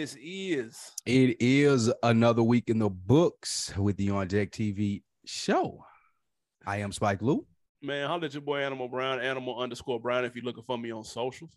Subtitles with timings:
[0.00, 0.92] Business is?
[1.04, 5.84] It is another week in the books with the On Deck TV show.
[6.66, 7.44] I am Spike Lou.
[7.82, 10.24] Man, holla at your boy Animal Brown, Animal underscore Brown.
[10.24, 11.50] If you're looking for me on socials,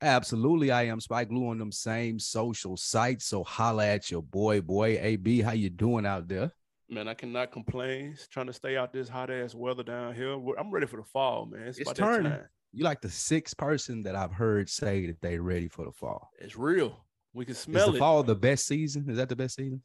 [0.00, 3.26] Absolutely, I am Spike Lou on them same social sites.
[3.26, 5.42] So holla at your boy, boy AB.
[5.42, 6.50] How you doing out there?
[6.88, 8.14] man, I cannot complain.
[8.14, 10.32] Just trying to stay out this hot ass weather down here.
[10.58, 11.68] I'm ready for the fall, man.
[11.68, 12.32] It's, It's turning.
[12.32, 12.48] time.
[12.72, 16.30] You like the sixth person that I've heard say that they're ready for the fall.
[16.40, 17.04] It's real.
[17.34, 17.98] We can Is smell the it.
[17.98, 19.08] fall the best season?
[19.08, 19.82] Is that the best season?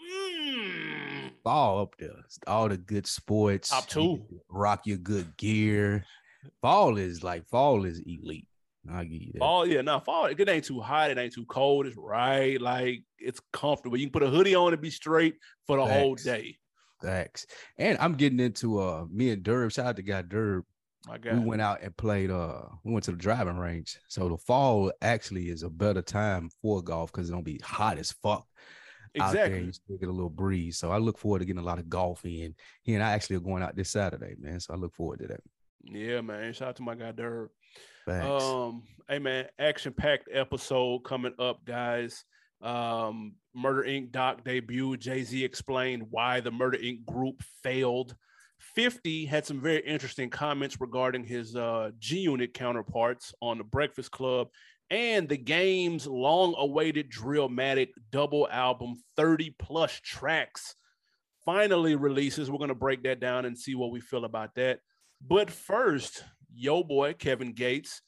[0.00, 1.30] Mm.
[1.44, 2.10] Fall up there.
[2.24, 3.68] It's all the good sports.
[3.68, 4.16] Top two.
[4.28, 6.04] can Rock your good gear.
[6.62, 8.46] Fall is like fall is elite.
[8.90, 9.40] I'll give you that.
[9.40, 10.26] Fall, yeah, now fall.
[10.26, 11.10] It ain't too hot.
[11.10, 11.86] It ain't too cold.
[11.86, 12.58] It's right.
[12.60, 13.98] Like it's comfortable.
[13.98, 15.34] You can put a hoodie on and be straight
[15.66, 16.56] for the whole day.
[17.02, 17.46] Thanks.
[17.78, 19.72] And I'm getting into uh me and Derb.
[19.72, 20.62] Shout out to guy Derb.
[21.08, 23.98] We went out and played uh we went to the driving range.
[24.08, 27.98] So the fall actually is a better time for golf because it don't be hot
[27.98, 28.46] as fuck
[29.18, 29.46] out there.
[29.46, 29.66] exactly.
[29.66, 30.78] You still get a little breeze.
[30.78, 32.54] So I look forward to getting a lot of golf in.
[32.82, 34.60] He and I actually are going out this Saturday, man.
[34.60, 35.40] So I look forward to that.
[35.84, 36.52] Yeah, man.
[36.52, 37.48] Shout out to my guy Derb.
[38.06, 38.44] Thanks.
[38.44, 42.24] Um, hey man, action packed episode coming up, guys.
[42.62, 44.12] Um, Murder Inc.
[44.12, 44.96] doc debut.
[44.96, 47.04] Jay Z explained why the Murder Inc.
[47.06, 48.14] group failed.
[48.60, 54.10] 50 had some very interesting comments regarding his uh, G Unit counterparts on the Breakfast
[54.10, 54.48] Club
[54.90, 60.74] and the game's long awaited Drillmatic double album, 30 plus tracks,
[61.44, 62.50] finally releases.
[62.50, 64.80] We're going to break that down and see what we feel about that.
[65.26, 68.02] But first, yo boy Kevin Gates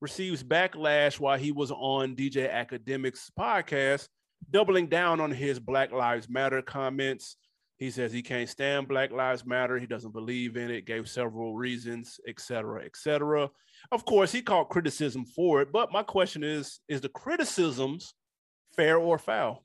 [0.00, 4.06] receives backlash while he was on DJ Akademiks podcast,
[4.48, 7.36] doubling down on his Black Lives Matter comments.
[7.78, 9.78] He says he can't stand Black Lives Matter.
[9.78, 13.50] He doesn't believe in it, gave several reasons, etc., cetera, et cetera.
[13.92, 15.70] Of course, he caught criticism for it.
[15.72, 18.14] But my question is Is the criticisms
[18.74, 19.64] fair or foul?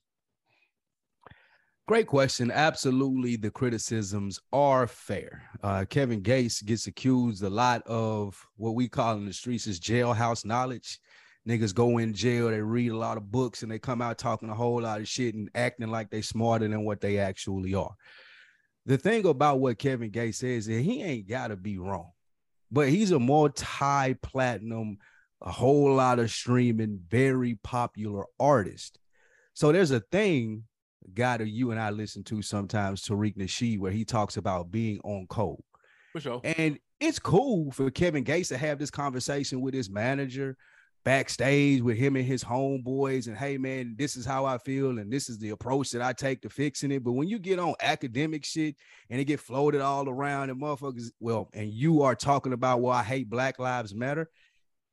[1.85, 2.49] Great question.
[2.49, 5.43] Absolutely, the criticisms are fair.
[5.61, 9.81] Uh, Kevin Gates gets accused a lot of what we call in the streets is
[9.81, 10.99] jailhouse knowledge.
[11.47, 14.49] Niggas go in jail, they read a lot of books, and they come out talking
[14.49, 17.93] a whole lot of shit and acting like they smarter than what they actually are.
[18.85, 22.11] The thing about what Kevin Gates says is he ain't got to be wrong,
[22.71, 24.97] but he's a multi-platinum,
[25.41, 28.99] a whole lot of streaming, very popular artist.
[29.53, 30.63] So there's a thing
[31.13, 34.99] guy that you and I listen to sometimes, Tariq Nasheed, where he talks about being
[35.03, 35.61] on code.
[36.13, 36.41] For sure.
[36.43, 40.55] And it's cool for Kevin Gates to have this conversation with his manager
[41.03, 43.27] backstage with him and his homeboys.
[43.27, 46.13] And hey, man, this is how I feel, and this is the approach that I
[46.13, 47.03] take to fixing it.
[47.03, 48.75] But when you get on academic shit
[49.09, 52.93] and it get floated all around and motherfuckers, well, and you are talking about, well,
[52.93, 54.29] I hate Black Lives Matter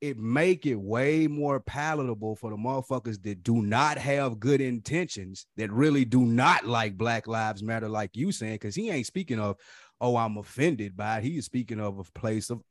[0.01, 5.45] it make it way more palatable for the motherfuckers that do not have good intentions
[5.57, 9.39] that really do not like black lives matter like you saying because he ain't speaking
[9.39, 9.55] of
[10.01, 12.61] oh i'm offended by it he is speaking of a place of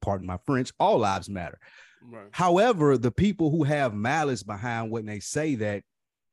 [0.00, 1.58] pardon my french all lives matter
[2.06, 2.28] Right.
[2.32, 5.82] however the people who have malice behind when they say that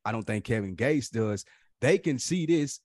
[0.03, 1.45] i don't think kevin gates does
[1.79, 2.81] they can see this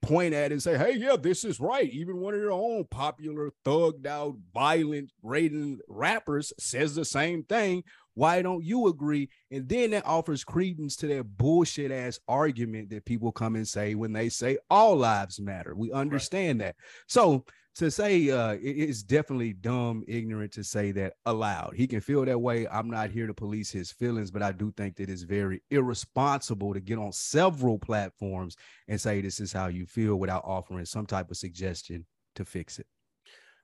[0.00, 1.90] point at it and say, hey, yeah, this is right.
[1.90, 7.82] Even one of your own popular, thugged out, violent, rating rappers says the same thing.
[8.14, 9.28] Why don't you agree?
[9.50, 13.94] And then that offers credence to that bullshit ass argument that people come and say
[13.94, 15.74] when they say all lives matter.
[15.74, 16.66] We understand right.
[16.66, 16.76] that.
[17.06, 17.44] So
[17.78, 21.74] to say uh, it is definitely dumb, ignorant to say that aloud.
[21.76, 22.66] He can feel that way.
[22.66, 26.74] I'm not here to police his feelings, but I do think that it's very irresponsible
[26.74, 28.56] to get on several platforms
[28.88, 32.04] and say this is how you feel without offering some type of suggestion
[32.34, 32.86] to fix it.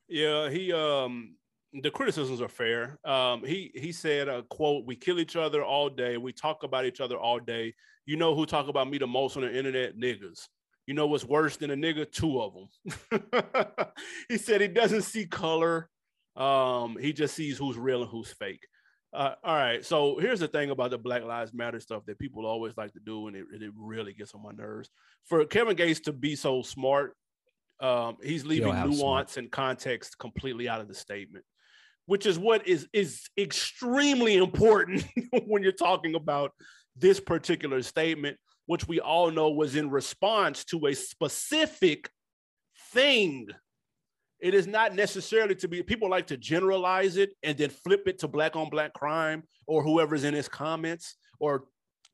[0.09, 1.35] Yeah, he um
[1.83, 3.01] the criticisms are fair.
[3.05, 6.19] Um, he he said a quote: "We kill each other all day.
[6.19, 7.75] We talk about each other all day.
[8.07, 9.99] You know who talk about me the most on the internet?
[9.99, 10.47] Niggas.
[10.87, 12.11] You know what's worse than a nigga?
[12.11, 13.23] Two of them."
[14.29, 15.89] he said he doesn't see color.
[16.37, 18.67] Um, he just sees who's real and who's fake.
[19.13, 19.85] Uh, all right.
[19.85, 23.01] So here's the thing about the Black Lives Matter stuff that people always like to
[23.01, 24.91] do, and it, it really gets on my nerves.
[25.27, 27.17] For Kevin Gates to be so smart,
[27.81, 29.37] um, he's leaving nuance smart.
[29.37, 31.45] and context completely out of the statement
[32.07, 35.05] which is what is is extremely important
[35.47, 36.53] when you're talking about
[36.97, 38.37] this particular statement
[38.67, 42.11] which we all know was in response to a specific
[42.93, 43.49] thing
[44.41, 48.19] it is not necessarily to be people like to generalize it and then flip it
[48.19, 51.65] to black on black crime or whoever's in his comments or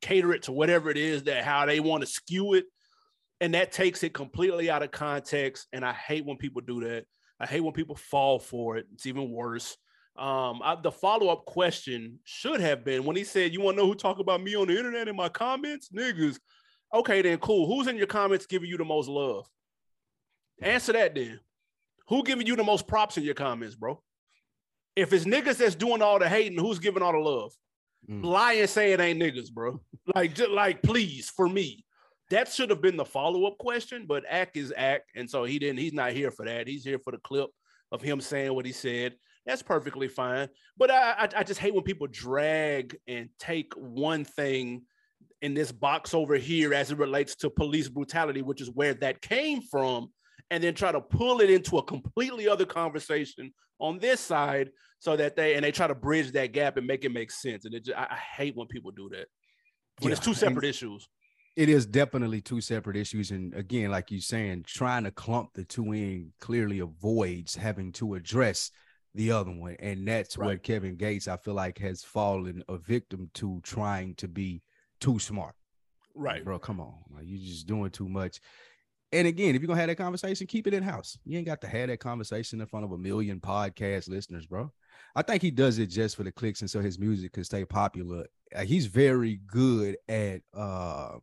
[0.00, 2.64] cater it to whatever it is that how they want to skew it
[3.40, 7.04] and that takes it completely out of context and i hate when people do that
[7.40, 8.86] I hate when people fall for it.
[8.92, 9.76] It's even worse.
[10.16, 13.82] Um, I, the follow up question should have been when he said, "You want to
[13.82, 16.38] know who talk about me on the internet in my comments, niggas?"
[16.92, 17.66] Okay, then cool.
[17.66, 19.46] Who's in your comments giving you the most love?
[20.60, 21.40] Answer that then.
[22.08, 24.02] Who giving you the most props in your comments, bro?
[24.96, 27.52] If it's niggas that's doing all the hating, who's giving all the love?
[28.08, 28.24] Mm.
[28.24, 29.80] Lie and say it ain't niggas, bro.
[30.14, 31.84] like, just like, please, for me,
[32.30, 35.58] that should have been the follow up question, but act is act, and so he
[35.58, 35.78] didn't.
[35.78, 36.66] He's not here for that.
[36.66, 37.50] He's here for the clip
[37.92, 39.14] of him saying what he said.
[39.46, 40.48] That's perfectly fine.
[40.76, 44.82] But I, I, just hate when people drag and take one thing
[45.40, 49.22] in this box over here as it relates to police brutality, which is where that
[49.22, 50.08] came from,
[50.50, 55.16] and then try to pull it into a completely other conversation on this side so
[55.16, 57.64] that they and they try to bridge that gap and make it make sense.
[57.64, 59.26] And it just, I, I hate when people do that
[60.00, 61.08] when yeah, it's two separate issues
[61.56, 65.64] it is definitely two separate issues and again like you're saying trying to clump the
[65.64, 68.70] two in clearly avoids having to address
[69.14, 70.46] the other one and that's right.
[70.46, 74.62] what kevin gates i feel like has fallen a victim to trying to be
[75.00, 75.54] too smart.
[76.14, 76.44] Right.
[76.44, 78.40] Bro come on like, you're just doing too much.
[79.12, 81.60] And again if you're gonna have that conversation keep it in house you ain't got
[81.62, 84.70] to have that conversation in front of a million podcast listeners bro.
[85.16, 87.64] I think he does it just for the clicks and so his music can stay
[87.64, 88.26] popular.
[88.64, 91.16] He's very good at uh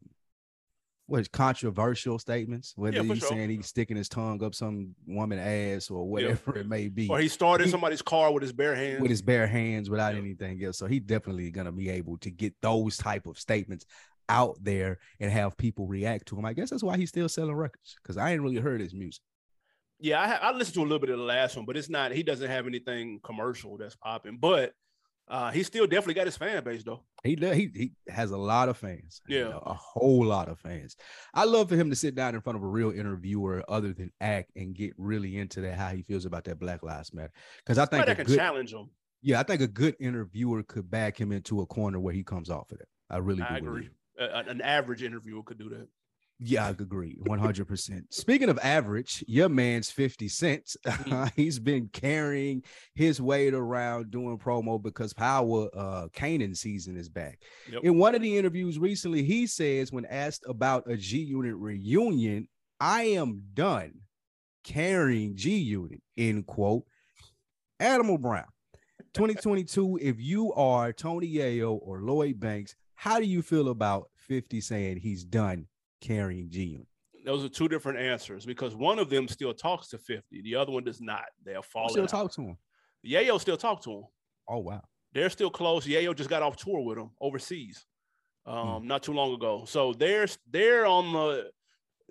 [1.07, 3.29] what controversial statements, whether yeah, he's sure.
[3.29, 6.61] saying he's sticking his tongue up some woman ass or whatever yeah.
[6.61, 7.07] it may be.
[7.07, 9.01] Or he started he, somebody's car with his bare hands.
[9.01, 10.19] With his bare hands without yeah.
[10.19, 10.77] anything else.
[10.77, 13.85] So he definitely gonna be able to get those type of statements
[14.29, 16.45] out there and have people react to him.
[16.45, 19.23] I guess that's why he's still selling records because I ain't really heard his music.
[19.99, 22.11] Yeah, I, I listened to a little bit of the last one, but it's not.
[22.11, 24.37] He doesn't have anything commercial that's popping.
[24.39, 24.73] But
[25.27, 27.01] uh, he still definitely got his fan base though.
[27.23, 29.21] He he he has a lot of fans.
[29.27, 30.95] Yeah, you know, a whole lot of fans.
[31.33, 34.11] I love for him to sit down in front of a real interviewer other than
[34.21, 37.31] act and get really into that how he feels about that Black Lives Matter.
[37.57, 38.89] Because I think that can good, challenge him.
[39.21, 42.49] Yeah, I think a good interviewer could back him into a corner where he comes
[42.49, 42.87] off of it.
[43.09, 43.89] I really I agree.
[44.19, 45.87] Uh, an average interviewer could do that.
[46.39, 48.01] Yeah, I agree 100%.
[48.11, 50.77] Speaking of average, your man's 50 cents.
[50.85, 51.25] Mm-hmm.
[51.35, 57.39] he's been carrying his weight around doing promo because Power uh Kanan season is back.
[57.71, 57.83] Yep.
[57.83, 62.47] In one of the interviews recently, he says, when asked about a G Unit reunion,
[62.79, 63.93] I am done
[64.63, 66.83] carrying G Unit, end quote.
[67.79, 68.47] Animal Brown,
[69.13, 69.99] 2022.
[70.01, 74.97] if you are Tony Yayo or Lloyd Banks, how do you feel about 50 saying
[74.97, 75.67] he's done
[76.01, 76.87] carrying G Unit?
[77.25, 80.71] Those are two different answers because one of them still talks to 50, the other
[80.71, 81.25] one does not.
[81.43, 81.89] They'll fall.
[81.89, 82.09] Still out.
[82.09, 82.57] talk to him.
[83.05, 84.03] Yayo still talk to him.
[84.47, 84.81] Oh wow.
[85.13, 85.85] They're still close.
[85.85, 87.85] Yayo just got off tour with him overseas,
[88.45, 88.87] um, hmm.
[88.87, 89.63] not too long ago.
[89.65, 91.51] So they're they're on the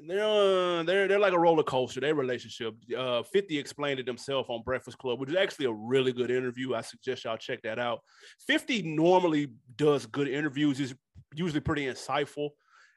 [0.06, 2.00] they're uh, they're they're like a roller coaster.
[2.00, 2.74] Their relationship.
[2.96, 6.74] Uh, Fifty explained it himself on Breakfast Club, which is actually a really good interview.
[6.74, 8.00] I suggest y'all check that out.
[8.46, 10.78] Fifty normally does good interviews.
[10.78, 10.94] He's
[11.34, 12.50] usually pretty insightful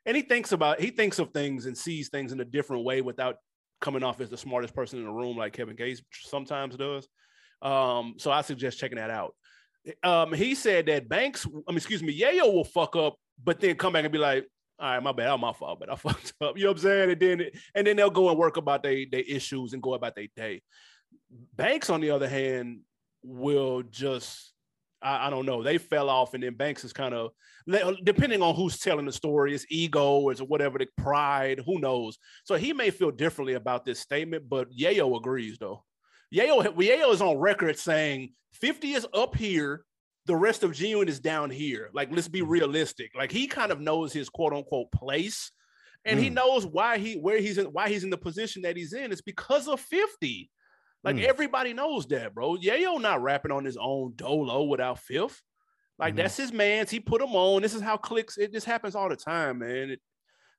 [0.06, 3.02] and he thinks about he thinks of things and sees things in a different way
[3.02, 3.38] without
[3.82, 7.08] coming off as the smartest person in the room like Kevin Gates sometimes does.
[7.62, 9.36] Um, so I suggest checking that out.
[10.04, 13.76] Um, he said that Banks, I mean, excuse me, Yayo will fuck up, but then
[13.76, 14.46] come back and be like,
[14.78, 16.58] all right, my bad, I'm my fault, but I fucked up.
[16.58, 17.12] You know what I'm saying?
[17.12, 20.16] And then and then they'll go and work about their their issues and go about
[20.16, 20.62] their day.
[21.56, 22.82] Banks, on the other hand,
[23.24, 24.49] will just
[25.02, 25.64] I, I, don't know.
[25.64, 27.32] They fell off, and then Banks is kind of
[28.04, 32.18] depending on who's telling the story, it's ego or whatever, the pride, who knows.
[32.44, 35.84] So he may feel differently about this statement, but Yayo agrees though.
[36.34, 39.84] Yayo, Yayo is on record saying 50 is up here,
[40.26, 41.90] the rest of Unit is down here.
[41.94, 43.12] Like, let's be realistic.
[43.16, 45.52] Like he kind of knows his quote unquote place.
[46.06, 46.24] And mm.
[46.24, 49.12] he knows why he where he's in why he's in the position that he's in.
[49.12, 50.50] It's because of 50.
[51.04, 51.24] Like mm.
[51.24, 52.58] everybody knows that, bro.
[52.58, 55.42] Yayo not rapping on his own dolo without fifth.
[55.98, 56.90] Like mm that's his man's.
[56.90, 57.62] He put him on.
[57.62, 58.38] This is how clicks.
[58.38, 59.92] It just happens all the time, man.
[59.92, 60.00] It,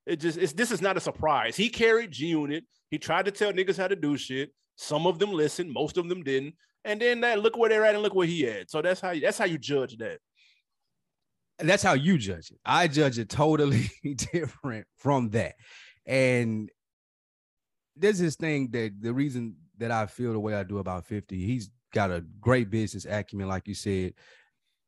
[0.07, 1.57] it just it's this is not a surprise.
[1.57, 2.65] He carried G Unit.
[2.91, 4.53] He tried to tell niggas how to do shit.
[4.77, 6.55] Some of them listened, most of them didn't.
[6.85, 8.71] And then that look where they're at and look where he at.
[8.71, 10.19] So that's how you, that's how you judge that.
[11.59, 12.59] And that's how you judge it.
[12.65, 13.91] I judge it totally
[14.33, 15.57] different from that.
[16.07, 16.71] And
[17.97, 21.37] there's this thing that the reason that I feel the way I do about 50,
[21.37, 24.15] he's got a great business acumen, like you said.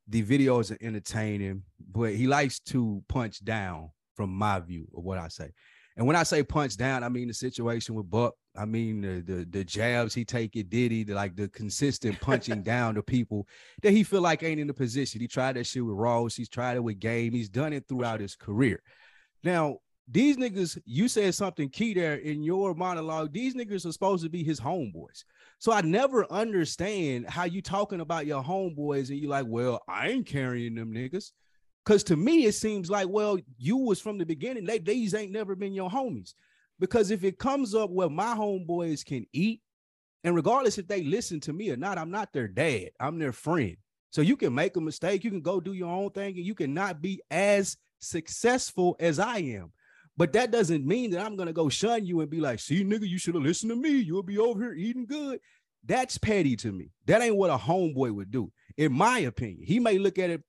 [0.09, 5.19] The videos are entertaining, but he likes to punch down from my view of what
[5.19, 5.51] I say.
[5.97, 8.35] And when I say punch down, I mean the situation with Buck.
[8.57, 12.63] I mean the the, the jabs he take it Diddy, the, like the consistent punching
[12.65, 13.47] down to people
[13.83, 15.21] that he feel like ain't in the position.
[15.21, 16.35] He tried that shit with Ross.
[16.35, 17.33] He's tried it with Game.
[17.33, 18.83] He's done it throughout his career.
[19.45, 19.79] Now
[20.09, 23.33] these niggas, you said something key there in your monologue.
[23.33, 25.25] These niggas are supposed to be his homeboys.
[25.59, 30.09] So I never understand how you talking about your homeboys and you like, well, I
[30.09, 31.31] ain't carrying them niggas.
[31.85, 34.65] Cause to me, it seems like, well, you was from the beginning.
[34.65, 36.35] They these ain't never been your homies.
[36.79, 39.61] Because if it comes up where my homeboys can eat,
[40.25, 42.91] and regardless if they listen to me or not, I'm not their dad.
[43.01, 43.77] I'm their friend.
[44.11, 46.55] So you can make a mistake, you can go do your own thing, and you
[46.55, 49.73] cannot be as successful as I am.
[50.23, 53.09] But that doesn't mean that I'm gonna go shun you and be like, see, nigga,
[53.09, 53.91] you should have listened to me.
[53.91, 55.41] You'll be over here eating good.
[55.85, 56.93] That's petty to me.
[57.07, 59.65] That ain't what a homeboy would do, in my opinion.
[59.67, 60.45] He may look at it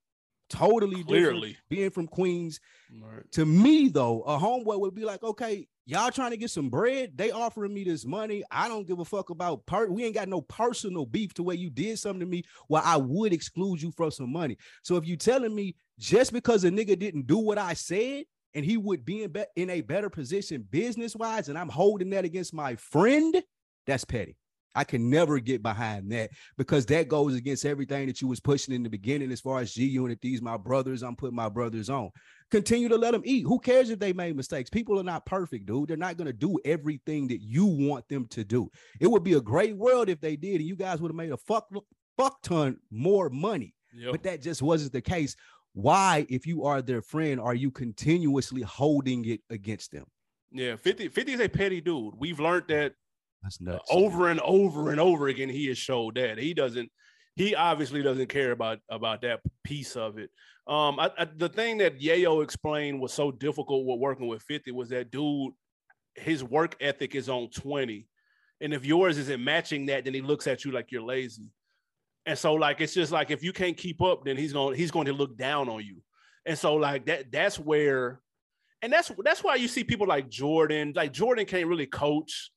[0.48, 2.60] totally clearly being from Queens.
[3.02, 3.24] Right.
[3.32, 7.14] To me, though, a homeboy would be like, okay, y'all trying to get some bread.
[7.16, 8.44] They offering me this money.
[8.52, 9.92] I don't give a fuck about part.
[9.92, 12.98] We ain't got no personal beef to where you did something to me where I
[12.98, 14.56] would exclude you from some money.
[14.84, 18.66] So if you telling me just because a nigga didn't do what I said, and
[18.66, 22.26] he would be in, be- in a better position business wise, and I'm holding that
[22.26, 23.42] against my friend,
[23.86, 24.38] that's petty.
[24.76, 28.74] I can never get behind that because that goes against everything that you was pushing
[28.74, 30.20] in the beginning as far as G Unit.
[30.22, 32.10] These my brothers, I'm putting my brothers on.
[32.50, 33.46] Continue to let them eat.
[33.46, 34.70] Who cares if they made mistakes?
[34.70, 35.90] People are not perfect, dude.
[35.90, 38.70] They're not gonna do everything that you want them to do.
[39.00, 41.32] It would be a great world if they did, and you guys would have made
[41.32, 41.68] a fuck
[42.18, 43.76] fuck ton more money.
[43.96, 44.12] Yep.
[44.12, 45.36] But that just wasn't the case
[45.74, 50.06] why, if you are their friend, are you continuously holding it against them?
[50.52, 52.14] Yeah, 50, 50 is a petty dude.
[52.16, 52.94] We've learned that
[53.42, 53.90] That's nuts.
[53.92, 55.50] over and over and over again.
[55.50, 56.92] He has showed that he doesn't.
[57.36, 60.30] He obviously doesn't care about about that piece of it.
[60.68, 64.72] Um, I, I, the thing that Yayo explained was so difficult with working with 50
[64.72, 65.54] was that dude,
[66.14, 68.08] his work ethic is on 20.
[68.62, 71.50] And if yours isn't matching that, then he looks at you like you're lazy.
[72.26, 74.92] And so like it's just like if you can't keep up, then he's going he's
[74.92, 76.02] going to look down on you.
[76.46, 78.22] And so like that that's where
[78.82, 82.52] and that's that's why you see people like Jordan, like Jordan can't really coach.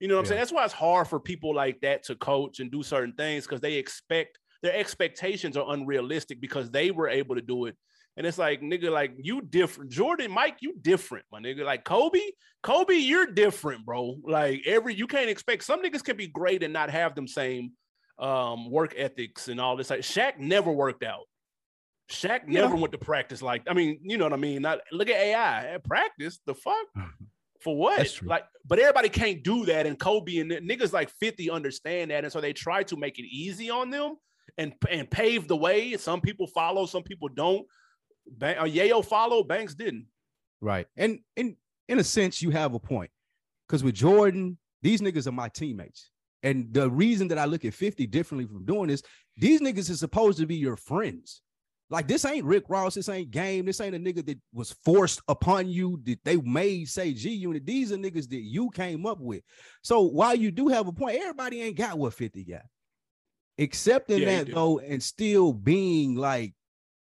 [0.00, 0.40] You know what I'm saying?
[0.40, 3.60] That's why it's hard for people like that to coach and do certain things because
[3.60, 7.76] they expect their expectations are unrealistic because they were able to do it.
[8.16, 9.92] And it's like, nigga, like you different.
[9.92, 11.64] Jordan, Mike, you different, my nigga.
[11.64, 12.20] Like Kobe,
[12.64, 14.16] Kobe, you're different, bro.
[14.24, 17.72] Like every you can't expect some niggas can be great and not have them same
[18.18, 19.90] um, work ethics and all this.
[19.90, 21.24] Like Shaq never worked out.
[22.10, 22.62] Shaq yeah.
[22.62, 24.62] never went to practice like I mean, you know what I mean?
[24.62, 26.40] Not look at AI at practice.
[26.46, 26.86] The fuck
[27.60, 28.18] for what?
[28.22, 29.86] Like, but everybody can't do that.
[29.86, 32.24] And Kobe and niggas like 50 understand that.
[32.24, 34.16] And so they try to make it easy on them
[34.56, 35.96] and and pave the way.
[35.96, 37.66] Some people follow, some people don't.
[38.30, 40.06] Bang, uh, Yayo followed, Banks didn't.
[40.60, 40.86] Right.
[40.96, 41.56] And in
[41.88, 43.10] in a sense, you have a point.
[43.66, 46.10] Because with Jordan, these niggas are my teammates.
[46.42, 49.02] And the reason that I look at 50 differently from doing this,
[49.36, 51.42] these niggas are supposed to be your friends.
[51.90, 55.22] Like this ain't Rick Ross, this ain't game, this ain't a nigga that was forced
[55.26, 57.64] upon you that they made say G Unit.
[57.64, 59.42] These are niggas that you came up with.
[59.82, 62.62] So while you do have a point, everybody ain't got what 50 got.
[63.58, 66.52] Accepting yeah, that though, and still being like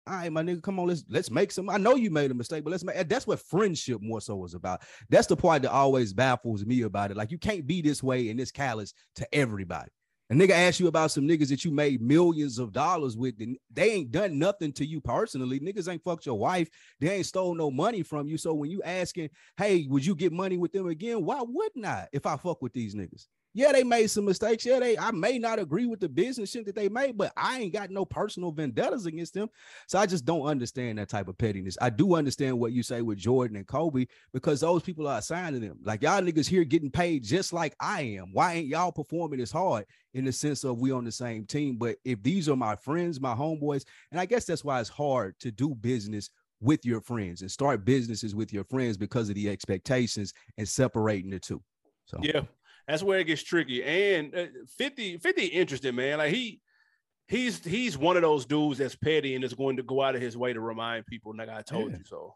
[0.08, 1.70] all right, my nigga, come on, let's let's make some.
[1.70, 4.54] I know you made a mistake, but let's make that's what friendship more so is
[4.54, 4.82] about.
[5.10, 7.18] That's the part that always baffles me about it.
[7.18, 9.92] Like you can't be this way and this callous to everybody.
[10.30, 13.58] A nigga ask you about some niggas that you made millions of dollars with, and
[13.72, 15.60] they ain't done nothing to you personally.
[15.62, 16.70] Niggas ain't fucked your wife.
[17.00, 18.38] They ain't stole no money from you.
[18.38, 21.24] So when you asking, hey, would you get money with them again?
[21.24, 23.28] Why wouldn't I if I fuck with these niggas?
[23.58, 24.64] Yeah, they made some mistakes.
[24.68, 27.58] Yeah, they I may not agree with the business shit that they made, but I
[27.58, 29.50] ain't got no personal vendettas against them.
[29.88, 31.76] So I just don't understand that type of pettiness.
[31.82, 35.62] I do understand what you say with Jordan and Kobe because those people are assigning
[35.62, 35.80] them.
[35.84, 38.32] Like y'all niggas here getting paid just like I am.
[38.32, 41.78] Why ain't y'all performing as hard in the sense of we on the same team?
[41.78, 45.34] But if these are my friends, my homeboys, and I guess that's why it's hard
[45.40, 46.30] to do business
[46.62, 51.32] with your friends and start businesses with your friends because of the expectations and separating
[51.32, 51.64] the two.
[52.06, 52.42] So yeah,
[52.88, 53.84] that's where it gets tricky.
[53.84, 54.46] And uh,
[54.77, 56.20] 50, 50 interesting, man.
[56.20, 56.62] Like he
[57.27, 60.22] he's he's one of those dudes that's petty and is going to go out of
[60.22, 61.98] his way to remind people, like I told yeah.
[61.98, 62.36] you so.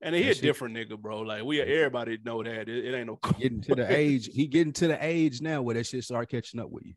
[0.00, 1.20] And he a different nigga, bro.
[1.22, 4.30] Like we everybody know that it, it ain't no getting to the age.
[4.32, 6.94] He getting to the age now where that shit start catching up with you.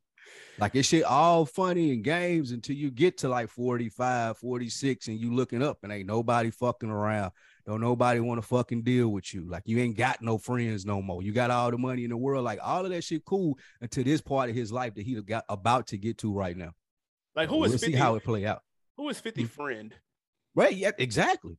[0.60, 5.20] Like it shit all funny and games until you get to like 45, 46, and
[5.20, 7.32] you looking up and ain't nobody fucking around.
[7.66, 9.50] Don't nobody want to fucking deal with you.
[9.50, 11.22] Like you ain't got no friends no more.
[11.22, 12.44] You got all the money in the world.
[12.44, 15.46] Like all of that shit cool until this part of his life that he got
[15.50, 16.72] about to get to right now.
[17.36, 18.62] Like who is we'll 50, see how it play out.
[18.98, 19.50] Who is 50 mm-hmm.
[19.50, 19.96] friend?
[20.56, 20.76] Right.
[20.76, 21.58] Yeah, exactly.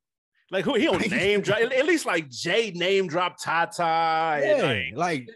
[0.52, 4.38] Like who he don't name drop at least like Jay name drop Tata.
[4.44, 5.26] Yeah, like,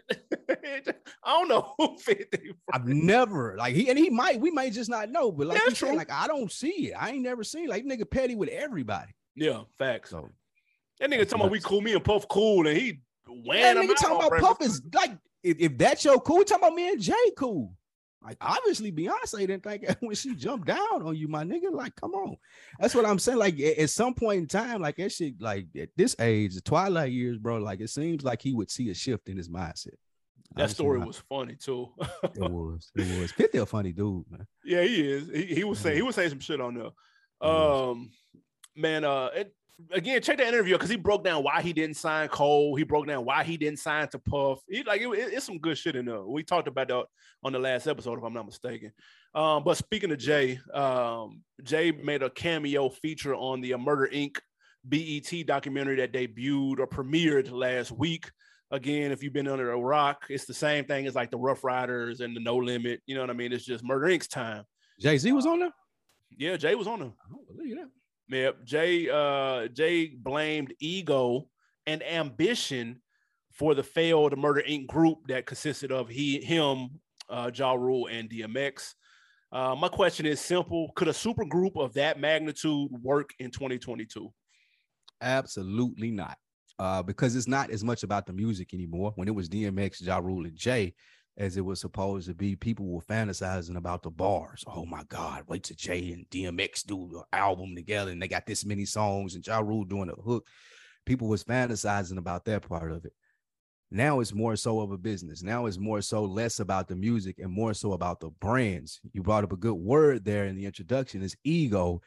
[0.49, 0.49] like
[1.23, 2.53] I don't know who 50.
[2.71, 5.73] I've never like he and he might we might just not know, but like yeah,
[5.73, 6.93] said, like I don't see it.
[6.93, 9.11] I ain't never seen like nigga petty with everybody.
[9.35, 10.11] Yeah, facts.
[10.11, 10.29] So
[10.99, 13.95] that nigga talking about we cool, me and Puff cool, and he when that nigga
[13.95, 17.13] talking about Puff is like if, if that's your cool, talking about me and Jay
[17.37, 17.73] cool.
[18.23, 21.71] Like obviously Beyonce didn't think when she jumped down on you, my nigga.
[21.71, 22.35] Like, come on.
[22.79, 23.37] That's what I'm saying.
[23.37, 27.11] Like at, some point in time, like that shit, like at this age, the twilight
[27.11, 27.57] years, bro.
[27.57, 29.95] Like it seems like he would see a shift in his mindset.
[30.55, 31.89] That story was funny too.
[32.23, 32.91] it was.
[32.95, 33.31] It was.
[33.31, 34.47] 50 a funny dude, man.
[34.65, 35.29] Yeah, he is.
[35.29, 37.49] He, he was saying he was saying some shit on there.
[37.49, 38.09] Um,
[38.75, 39.53] man, uh, it,
[39.91, 42.75] again, check the interview because he broke down why he didn't sign Cole.
[42.75, 44.59] He broke down why he didn't sign to Puff.
[44.67, 46.23] He like it, it, it's some good shit in there.
[46.23, 47.05] We talked about that
[47.43, 48.91] on the last episode, if I'm not mistaken.
[49.33, 54.37] Um, but speaking of Jay, um, Jay made a cameo feature on the Murder Inc.
[54.87, 58.31] BET documentary that debuted or premiered last week.
[58.71, 61.63] Again, if you've been under a rock, it's the same thing as like the Ruff
[61.63, 63.01] Ryders and the No Limit.
[63.05, 63.53] You know what I mean?
[63.53, 64.63] It's just Murder Inc.'s time.
[64.99, 65.73] Jay Z was on there.
[66.37, 67.09] Yeah, Jay was on there.
[67.09, 67.89] I don't believe that.
[68.29, 68.65] Yep.
[68.65, 71.47] Jay uh Jay blamed ego
[71.85, 73.01] and ambition
[73.57, 74.87] for the failed Murder Inc.
[74.87, 78.93] group that consisted of he, him, uh, Ja Rule, and DMX.
[79.51, 84.31] Uh, my question is simple: Could a super group of that magnitude work in 2022?
[85.21, 86.37] Absolutely not,
[86.77, 89.13] uh, because it's not as much about the music anymore.
[89.15, 90.93] When it was DMX, Ja Rule, and Jay,
[91.37, 92.55] as it was supposed to be.
[92.55, 94.63] People were fantasizing about the bars.
[94.67, 98.45] Oh my God, wait till Jay and DMX do an album together and they got
[98.45, 100.47] this many songs and Ja Rule doing a hook.
[101.05, 103.13] People was fantasizing about that part of it.
[103.89, 105.43] Now it's more so of a business.
[105.43, 108.99] Now it's more so less about the music and more so about the brands.
[109.13, 112.01] You brought up a good word there in the introduction is ego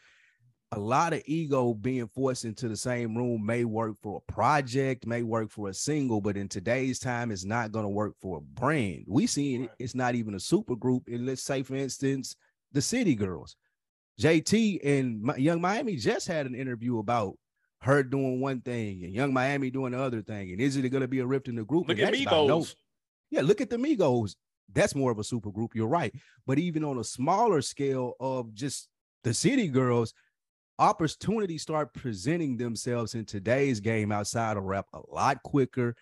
[0.73, 5.07] a lot of ego being forced into the same room may work for a project,
[5.07, 8.39] may work for a single, but in today's time, it's not going to work for
[8.39, 9.05] a brand.
[9.09, 11.09] We see it, it's not even a super group.
[11.09, 12.37] And let's say, for instance,
[12.73, 13.57] the City Girls.
[14.21, 17.35] JT and Young Miami just had an interview about
[17.81, 20.53] her doing one thing and Young Miami doing the other thing.
[20.53, 21.89] And is it going to be a rift in the group?
[21.89, 22.47] Look at Migos.
[22.47, 22.65] No,
[23.31, 24.37] yeah, look at the Migos.
[24.73, 25.75] That's more of a super group.
[25.75, 26.15] You're right.
[26.47, 28.89] But even on a smaller scale of just
[29.25, 30.15] the City Girls,
[30.81, 35.95] opportunities start presenting themselves in today's game outside of rap a lot quicker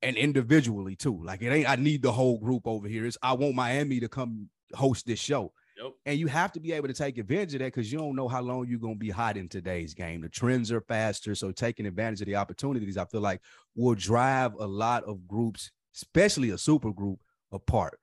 [0.00, 1.20] and individually too.
[1.22, 3.04] Like it ain't I need the whole group over here.
[3.04, 5.52] It's I want Miami to come host this show.
[5.76, 5.92] Yep.
[6.06, 8.28] And you have to be able to take advantage of that because you don't know
[8.28, 10.20] how long you're gonna be hot in today's game.
[10.20, 13.40] The trends are faster, so taking advantage of the opportunities, I feel like
[13.74, 17.18] will drive a lot of groups, especially a super group,
[17.50, 17.98] apart.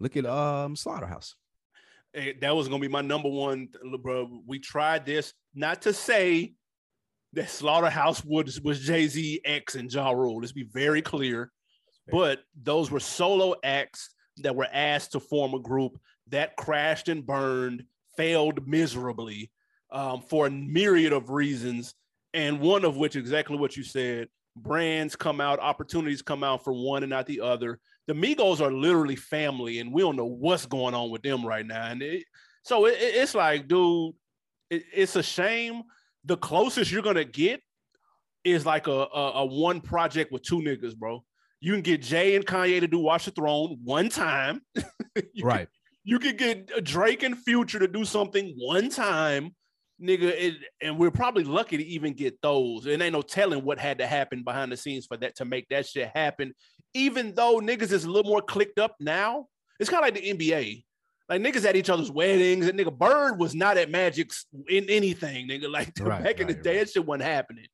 [0.00, 1.34] Look at um Slaughterhouse.
[2.12, 3.68] Hey, that was gonna be my number one,
[4.02, 4.42] bro.
[4.46, 6.54] We tried this not to say
[7.34, 10.40] that Slaughterhouse was was Jay Z, X, and Ja Rule.
[10.40, 11.50] Let's be very clear.
[12.10, 17.24] But those were solo acts that were asked to form a group that crashed and
[17.24, 17.84] burned,
[18.16, 19.50] failed miserably
[19.90, 21.94] um, for a myriad of reasons,
[22.34, 26.72] and one of which exactly what you said: brands come out, opportunities come out for
[26.72, 27.78] one and not the other.
[28.08, 31.64] The Migos are literally family, and we don't know what's going on with them right
[31.64, 31.86] now.
[31.86, 32.24] And it,
[32.64, 34.14] so it, it's like, dude,
[34.72, 35.82] it, it's a shame.
[36.24, 37.60] The closest you're gonna get
[38.44, 41.22] is like a, a, a one project with two niggas, bro.
[41.60, 44.62] You can get Jay and Kanye to do Watch the Throne one time.
[45.42, 45.68] right.
[46.02, 49.54] You could get Drake and Future to do something one time,
[50.02, 52.86] nigga, it, and we're probably lucky to even get those.
[52.86, 55.68] And ain't no telling what had to happen behind the scenes for that to make
[55.68, 56.54] that shit happen.
[56.94, 59.46] Even though niggas is a little more clicked up now,
[59.78, 60.84] it's kind of like the NBA.
[61.32, 65.48] Like niggas at each other's weddings, and nigga Bird was not at Magic's in anything,
[65.48, 65.62] nigga.
[65.72, 66.80] Like right, back in the day, right.
[66.80, 67.64] that shit wasn't happening.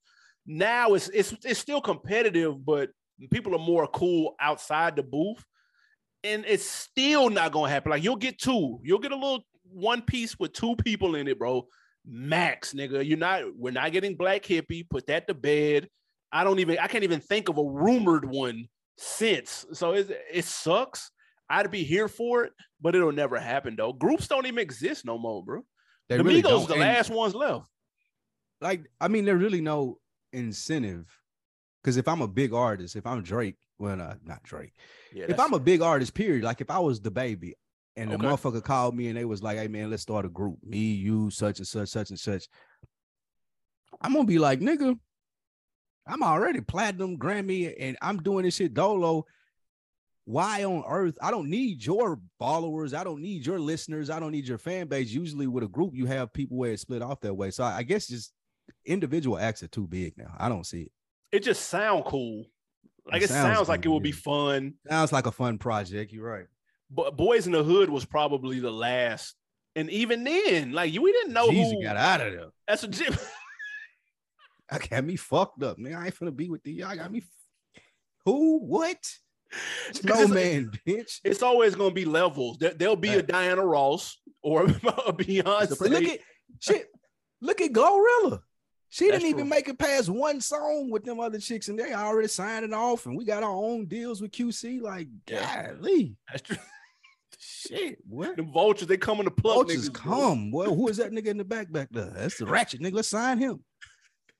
[0.47, 2.91] Now it's it's it's still competitive, but
[3.33, 5.45] people are more cool outside the booth,
[6.23, 7.91] and it's still not gonna happen.
[7.91, 11.37] Like you'll get two, you'll get a little one piece with two people in it,
[11.37, 11.67] bro.
[12.07, 13.05] Max, nigga.
[13.05, 13.43] You're not.
[13.57, 14.85] We're not getting Black Hippy.
[14.85, 15.89] Put that to bed.
[16.31, 16.79] I don't even.
[16.79, 18.69] I can't even think of a rumored one
[18.99, 19.67] since.
[19.73, 21.11] So it it sucks.
[21.51, 23.93] I'd be here for it, but it'll never happen though.
[23.93, 25.63] Groups don't even exist no more, bro.
[26.09, 27.69] They the really Migos, the and last ones left.
[28.61, 29.99] Like, I mean, there's really no
[30.33, 31.07] incentive.
[31.83, 34.73] Because if I'm a big artist, if I'm Drake, well, uh, not Drake.
[35.13, 36.45] Yeah, if I'm a big artist, period.
[36.45, 37.55] Like if I was the baby
[37.97, 38.21] and okay.
[38.21, 40.59] the motherfucker called me and they was like, "Hey man, let's start a group.
[40.65, 42.47] Me, you, such and such, such and such."
[44.01, 44.99] I'm gonna be like, "Nigga,
[46.07, 49.25] I'm already platinum Grammy and I'm doing this shit dolo
[50.29, 51.17] why on earth?
[51.23, 52.93] I don't need your followers.
[52.93, 54.11] I don't need your listeners.
[54.11, 55.09] I don't need your fan base.
[55.09, 57.51] Usually with a group you have people where it's split off that way.
[57.51, 58.35] So i, I guess just
[58.85, 60.35] individual acts are too big now.
[60.39, 60.93] I don't see it.
[61.33, 62.45] It just sound cool.
[63.11, 64.75] Like it, it sounds, sounds like it would be fun.
[64.87, 66.13] Sounds like a fun project.
[66.13, 66.47] You're right.
[66.91, 69.35] But boys in the hood was probably the last.
[69.77, 72.49] And even then like you, we didn't know Jeezy who got out of there.
[72.67, 73.17] That's a gym
[74.71, 75.95] I got me fucked up, man.
[75.95, 76.95] I ain't finna be with the y'all.
[76.95, 77.25] Got me.
[78.27, 78.59] Who?
[78.59, 78.99] What?
[80.05, 81.21] No man, bitch.
[81.25, 82.59] It's always gonna be levels.
[82.59, 83.19] There, will be right.
[83.19, 84.69] a Diana Ross or a
[85.13, 85.81] Beyonce.
[85.81, 86.21] Look at
[86.61, 86.87] shit.
[87.41, 88.41] Look at Glorilla.
[88.91, 89.57] She That's didn't even true.
[89.57, 93.17] make it past one song with them other chicks, and they already signing off, and
[93.17, 94.81] we got our own deals with QC.
[94.81, 95.73] Like, yeah.
[95.75, 96.17] golly.
[96.29, 96.57] That's true.
[97.41, 98.37] Shit, what?
[98.37, 100.51] The vultures, they coming to plug vultures niggas, come.
[100.51, 100.61] Bro.
[100.61, 102.11] Well, who is that nigga in the back back there?
[102.15, 102.95] That's the ratchet nigga.
[102.95, 103.63] Let's sign him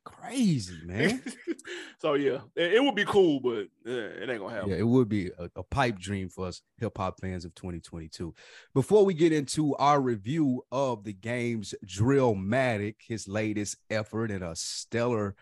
[0.09, 1.23] crazy, man.
[1.99, 4.71] so yeah, it, it, would be cool, but it ain't gonna happen.
[4.71, 8.35] Yeah, it would be a, a pipe dream for us hip hop fans of 2022.
[8.75, 14.55] Before we get into our review of the game's Drillmatic, his latest effort and a
[14.57, 15.35] stellar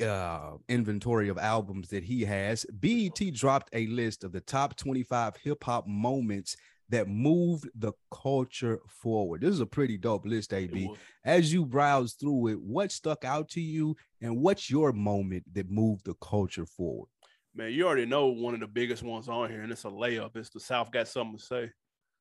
[0.00, 5.36] uh inventory of albums that he has, BET dropped a list of the top 25
[5.36, 6.56] hip hop moments
[6.90, 9.42] that moved the culture forward.
[9.42, 10.90] This is a pretty dope list, AB.
[11.24, 15.70] As you browse through it, what stuck out to you and what's your moment that
[15.70, 17.08] moved the culture forward?
[17.54, 20.36] Man, you already know one of the biggest ones on here, and it's a layup.
[20.36, 21.70] It's the South got something to say.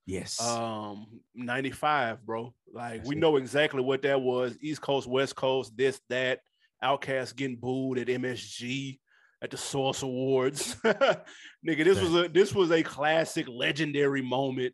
[0.06, 0.42] Yes.
[0.42, 2.54] Um, 95, bro.
[2.74, 3.20] Like That's we it.
[3.20, 4.58] know exactly what that was.
[4.62, 6.40] East Coast, West Coast, this, that.
[6.84, 9.00] OutKast getting booed at MSG
[9.42, 10.76] at the Source Awards.
[10.86, 14.74] Nigga, this was a this was a classic legendary moment.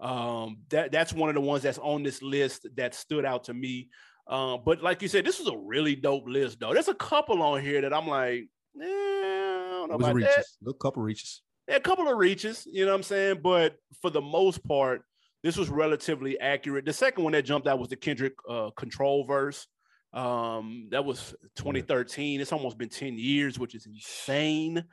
[0.00, 3.54] Um, that that's one of the ones that's on this list that stood out to
[3.54, 3.88] me.
[4.26, 6.72] Um, but like you said, this was a really dope list, though.
[6.72, 8.48] There's a couple on here that I'm like,
[8.80, 10.56] eh, I don't know about reaches.
[10.62, 10.70] that.
[10.70, 11.42] A couple reaches.
[11.68, 13.40] Yeah, a couple of reaches, you know what I'm saying?
[13.42, 15.02] But for the most part,
[15.42, 16.84] this was relatively accurate.
[16.84, 19.66] The second one that jumped out was the Kendrick uh, control verse.
[20.14, 22.40] Um, that was 2013.
[22.40, 24.84] It's almost been 10 years, which is insane.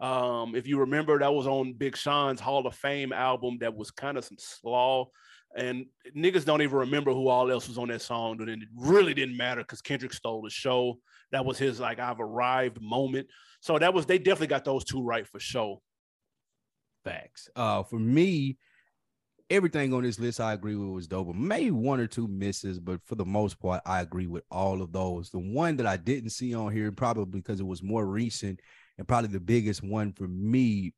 [0.00, 3.90] Um, if you remember, that was on Big Sean's Hall of Fame album that was
[3.90, 5.06] kind of some slaw.
[5.54, 9.12] And niggas don't even remember who all else was on that song, but it really
[9.12, 10.98] didn't matter because Kendrick stole the show.
[11.32, 13.28] That was his like I've arrived moment.
[13.60, 15.80] So that was they definitely got those two right for sure.
[17.04, 17.48] Facts.
[17.56, 18.58] Uh for me,
[19.50, 21.34] everything on this list I agree with was dope.
[21.34, 24.92] Maybe one or two misses, but for the most part, I agree with all of
[24.92, 25.30] those.
[25.30, 28.60] The one that I didn't see on here, probably because it was more recent,
[28.96, 30.94] and probably the biggest one for me,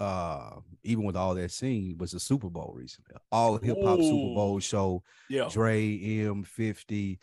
[0.00, 3.14] uh, even with all that scene, was the Super Bowl recently.
[3.30, 5.02] All hip hop Super Bowl show.
[5.30, 5.48] Yeah.
[5.50, 7.18] Dre M50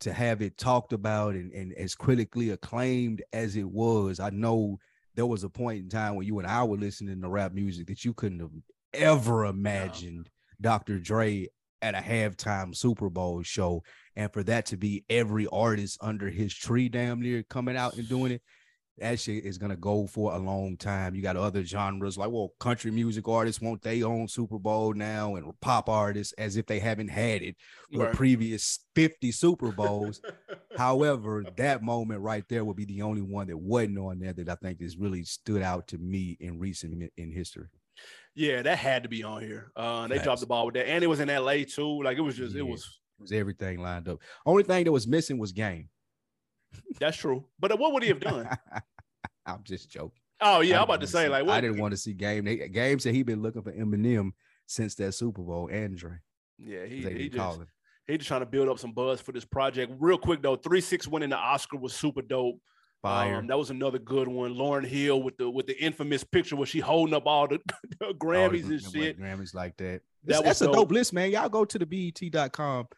[0.00, 4.18] to have it talked about and, and as critically acclaimed as it was.
[4.18, 4.78] I know
[5.14, 7.86] there was a point in time when you and I were listening to rap music
[7.88, 8.50] that you couldn't have
[8.92, 10.98] ever imagined Dr.
[10.98, 11.48] Dre
[11.82, 13.82] at a halftime Super Bowl show,
[14.16, 18.08] and for that to be every artist under his tree, damn near coming out and
[18.08, 18.42] doing it.
[18.98, 21.14] That shit is gonna go for a long time.
[21.14, 25.36] You got other genres like, well, country music artists want they own Super Bowl now,
[25.36, 27.56] and pop artists as if they haven't had it
[27.94, 28.14] for right.
[28.14, 30.20] previous 50 Super Bowls.
[30.76, 34.50] However, that moment right there will be the only one that wasn't on there that
[34.50, 37.68] I think has really stood out to me in recent in history.
[38.34, 39.72] Yeah, that had to be on here.
[39.74, 42.02] Uh, they dropped the ball with that, and it was in LA too.
[42.02, 42.60] Like it was just, yeah.
[42.60, 42.82] it was,
[43.18, 44.20] it was everything lined up.
[44.46, 45.88] Only thing that was missing was game.
[47.00, 47.44] That's true.
[47.58, 48.48] But what would he have done?
[49.46, 50.12] I'm just joking.
[50.40, 51.54] Oh yeah, I'm about to say see, like what?
[51.54, 52.44] I didn't want to see game.
[52.44, 54.30] Game said he been looking for Eminem
[54.66, 56.12] since that Super Bowl, Andre.
[56.58, 57.60] Yeah, he, They he just
[58.06, 59.92] he just trying to build up some buzz for this project.
[59.98, 62.58] Real quick though, three six winning the Oscar was super dope.
[63.02, 63.36] Fire.
[63.36, 64.54] Um, that was another good one.
[64.54, 67.58] Lauryn Hill with the with the infamous picture where she holding up all the,
[68.00, 69.18] the Grammys and shit.
[69.18, 70.02] Grammys like that.
[70.24, 70.92] That That's, was that's a dope dope.
[70.92, 71.30] list, man.
[71.30, 72.88] Y'all go to the BET.com.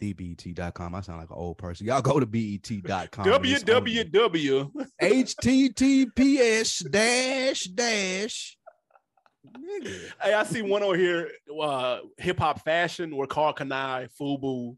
[0.00, 0.94] TheBET.com.
[0.94, 1.86] I sound like an old person.
[1.86, 3.26] Y'all go to BET.com.
[3.26, 4.70] and it's www.
[5.02, 8.56] HTTPS dash dash.
[10.22, 11.28] Hey, I see one over here.
[11.60, 14.76] Uh, Hip hop fashion where Karl Kani, Fubu,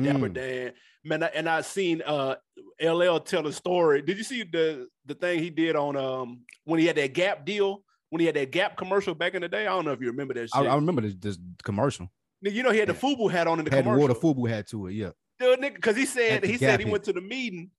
[0.00, 0.32] Dapper Mm.
[0.34, 0.72] Dan.
[1.04, 2.36] Man, I, and I seen uh
[2.80, 4.02] LL tell a story.
[4.02, 7.44] Did you see the the thing he did on um when he had that Gap
[7.44, 7.82] deal?
[8.10, 9.62] When he had that Gap commercial back in the day?
[9.62, 10.54] I don't know if you remember that shit.
[10.54, 12.08] I, I remember this, this commercial.
[12.42, 12.98] You know he had the Yeah.
[13.00, 14.08] Fubu hat on in the Had the commercial.
[14.08, 14.92] water Fubu had to it.
[14.94, 15.10] Yeah.
[15.40, 17.70] Dude, nigga, because he said he said he Gap went to the meeting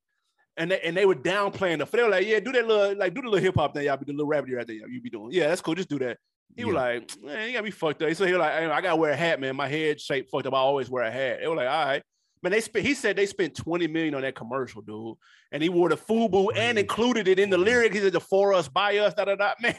[0.58, 1.86] and they, and they were downplaying the.
[1.86, 3.98] They were like, yeah, do that little like do the little hip hop thing, y'all
[3.98, 5.30] be the little rap right there, you be doing.
[5.32, 5.76] Yeah, that's cool.
[5.76, 6.18] Just do that.
[6.56, 8.14] He was like, man, you got me fucked up.
[8.14, 9.56] So he was like, hey, I gotta wear a hat, man.
[9.56, 10.54] My head shape fucked up.
[10.54, 11.40] I always wear a hat.
[11.42, 12.04] They were like, all right.
[12.44, 12.86] Man, they spent.
[12.86, 15.16] He said they spent twenty million on that commercial, dude.
[15.52, 17.94] And he wore the FUBU and included it in the lyric.
[17.94, 19.54] He said the for us, by us, da da da.
[19.62, 19.76] Man,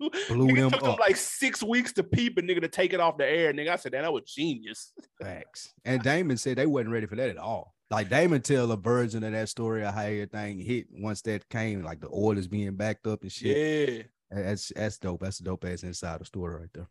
[0.00, 1.00] dude, Blew nigga them took them up.
[1.00, 3.52] like six weeks to peep a nigga to take it off the air.
[3.52, 4.92] Nigga, I said, damn, that was genius.
[5.22, 5.72] Facts.
[5.84, 7.74] And Daymond said they wasn't ready for that at all.
[7.90, 11.82] Like Daymond tell a version of that story of how everything hit once that came,
[11.82, 13.88] like the orders being backed up and shit.
[13.88, 14.02] Yeah.
[14.30, 15.20] That's that's dope.
[15.20, 16.86] That's a dope ass inside the story right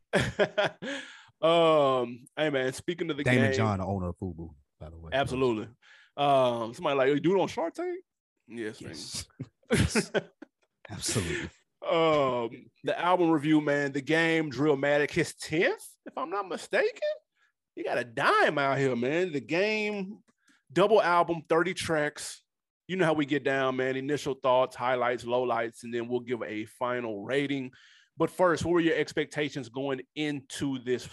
[0.51, 0.79] there.
[1.49, 4.49] um, hey man, speaking of the Daymond game, John, the owner of Fubu,
[4.79, 5.09] by the way.
[5.13, 5.67] absolutely.
[6.15, 7.99] Um, somebody like, you do it on Shark Tank?
[8.47, 8.95] Yes, man.
[9.71, 10.11] Yes.
[10.89, 11.49] Absolutely.
[11.89, 12.49] um,
[12.83, 17.01] the album review, man, the game Drillmatic, his 10th, if I'm not mistaken.
[17.75, 19.31] You got a dime out here, man.
[19.31, 20.19] The game,
[20.71, 22.41] double album, 30 tracks.
[22.87, 23.97] You know how we get down, man.
[23.97, 27.71] Initial thoughts, highlights, lowlights, and then we'll give a final rating.
[28.17, 31.07] But first, what were your expectations going into this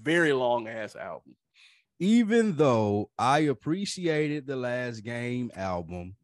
[0.00, 1.34] very long ass album?
[2.00, 6.16] Even though I appreciated the last game album,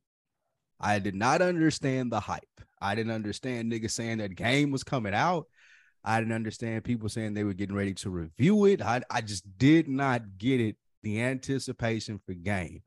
[0.80, 2.42] I did not understand the hype.
[2.80, 5.46] I didn't understand niggas saying that game was coming out.
[6.02, 8.80] I didn't understand people saying they were getting ready to review it.
[8.80, 10.76] I, I just did not get it.
[11.02, 12.82] The anticipation for game.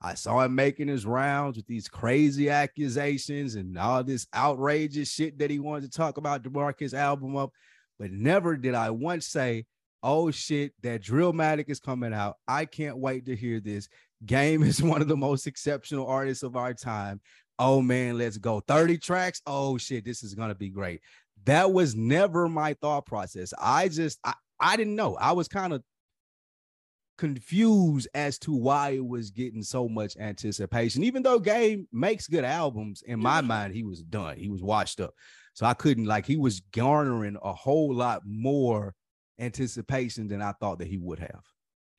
[0.00, 5.38] I saw him making his rounds with these crazy accusations and all this outrageous shit
[5.38, 7.50] that he wanted to talk about to mark his album up.
[7.98, 9.64] But never did I once say,
[10.02, 12.36] oh shit, that Drillmatic is coming out.
[12.46, 13.88] I can't wait to hear this.
[14.24, 17.20] Game is one of the most exceptional artists of our time.
[17.58, 18.60] Oh man, let's go.
[18.60, 19.40] 30 tracks.
[19.46, 21.00] Oh shit, this is gonna be great.
[21.44, 23.52] That was never my thought process.
[23.60, 25.16] I just I, I didn't know.
[25.16, 25.82] I was kind of
[27.18, 31.02] confused as to why it was getting so much anticipation.
[31.02, 34.36] Even though Game makes good albums, in my mind, he was done.
[34.36, 35.14] He was washed up.
[35.54, 38.94] So I couldn't like he was garnering a whole lot more
[39.38, 41.44] anticipation than I thought that he would have.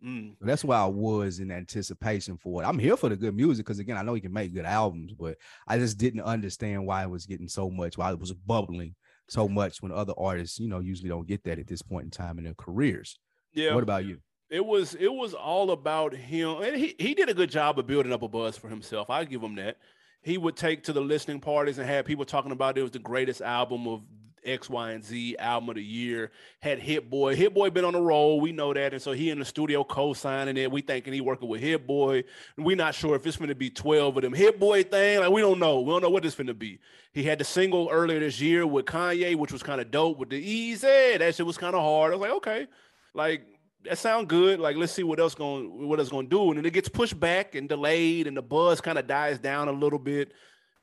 [0.04, 0.38] Mm.
[0.39, 2.65] So that's why I was in anticipation for it.
[2.65, 5.13] I'm here for the good music because again, I know he can make good albums,
[5.13, 8.95] but I just didn't understand why it was getting so much, why it was bubbling
[9.28, 12.12] so much when other artists, you know, usually don't get that at this point in
[12.12, 13.17] time in their careers.
[13.54, 13.73] Yeah.
[13.73, 14.19] What about you?
[14.50, 17.88] it was it was all about him and he, he did a good job of
[17.88, 19.78] building up a buzz for himself i give him that
[20.21, 23.00] he would take to the listening parties and have people talking about it was the
[23.00, 24.02] greatest album of
[24.48, 26.32] x y and z album of the year.
[26.60, 27.36] Had hit boy.
[27.36, 28.94] Hit boy been on the roll we know that.
[28.94, 30.72] And so he in the studio co-signing it.
[30.72, 32.24] We thinking he working with hit boy.
[32.58, 34.34] We not sure if it's going to be 12 of them.
[34.34, 35.82] Hit boy thing like we don't know.
[35.82, 36.80] We don't know what it's going to be.
[37.14, 40.30] He had the single earlier this year with kanye which was kind of dope with
[40.30, 42.14] the Eazy that shit was kind of hard.
[42.14, 42.68] I was like okay.
[43.14, 43.46] Like
[43.88, 44.60] that sound good.
[44.60, 46.50] Like, let's see what else going what it's to do.
[46.50, 49.68] And then it gets pushed back and delayed, and the buzz kind of dies down
[49.68, 50.32] a little bit.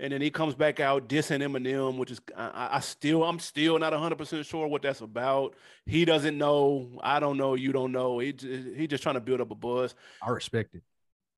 [0.01, 3.39] And then he comes back out dissing Eminem, which is I, I- I still I'm
[3.39, 5.55] still not 100 percent sure what that's about.
[5.87, 6.99] He doesn't know.
[7.03, 7.55] I don't know.
[7.55, 8.19] You don't know.
[8.19, 8.35] He
[8.77, 9.95] he just trying to build up a buzz.
[10.21, 10.83] I respect it.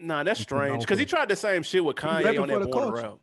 [0.00, 2.94] Nah, that's strange because he tried the same shit with He Kanye on that Born
[2.94, 3.02] to.
[3.02, 3.14] Rap.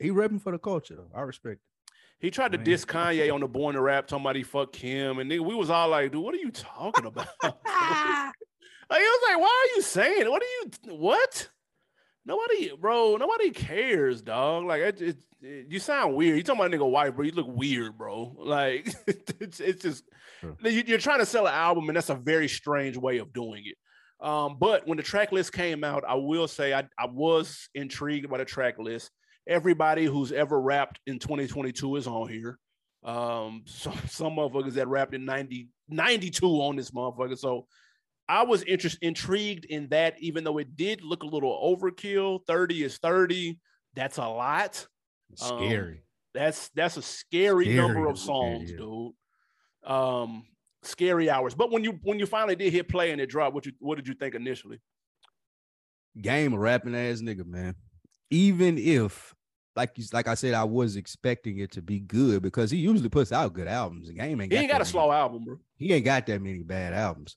[0.00, 0.96] He repping for the culture.
[0.96, 1.10] though.
[1.16, 1.92] I respect it.
[2.18, 2.64] He tried to Man.
[2.64, 5.54] diss Kanye on the Born to Rap, talking about he fucked Kim, and nigga, we
[5.54, 7.28] was all like, dude, what are you talking about?
[8.88, 10.30] Like, I was like, why are you saying?
[10.30, 10.46] What are
[10.90, 11.48] you what?
[12.26, 14.64] Nobody, bro, nobody cares, dog.
[14.64, 16.36] Like, it, it, it- you sound weird.
[16.36, 17.24] You talking about nigga wife, bro.
[17.24, 18.34] You look weird, bro.
[18.38, 20.04] Like, it's, it's just
[20.40, 20.56] True.
[20.64, 23.62] you- you're trying to sell an album, and that's a very strange way of doing
[23.66, 23.76] it.
[24.26, 28.28] Um, but when the track list came out, I will say I, I was intrigued
[28.28, 29.10] by the track list.
[29.46, 32.58] Everybody who's ever rapped in 2022 is on here.
[33.04, 37.38] Um, so, some motherfuckers that rapped in 90, 92 on this motherfucker.
[37.38, 37.66] So
[38.28, 42.40] I was interest, intrigued in that, even though it did look a little overkill.
[42.46, 43.58] 30 is 30.
[43.94, 44.86] That's a lot.
[45.42, 46.02] Um, Scary.
[46.34, 48.76] That's that's a scary, Scary number of songs, yeah.
[48.76, 49.12] dude.
[49.86, 50.44] Um,
[50.82, 51.54] scary hours.
[51.54, 53.96] But when you when you finally did hit play and it dropped, what you what
[53.96, 54.78] did you think initially?
[56.20, 57.74] Game a rapping ass nigga, man.
[58.30, 59.34] Even if
[59.76, 63.08] like you, like I said, I was expecting it to be good because he usually
[63.08, 64.08] puts out good albums.
[64.08, 65.58] The game ain't he ain't got, got a slow album, bro.
[65.76, 67.36] He ain't got that many bad albums.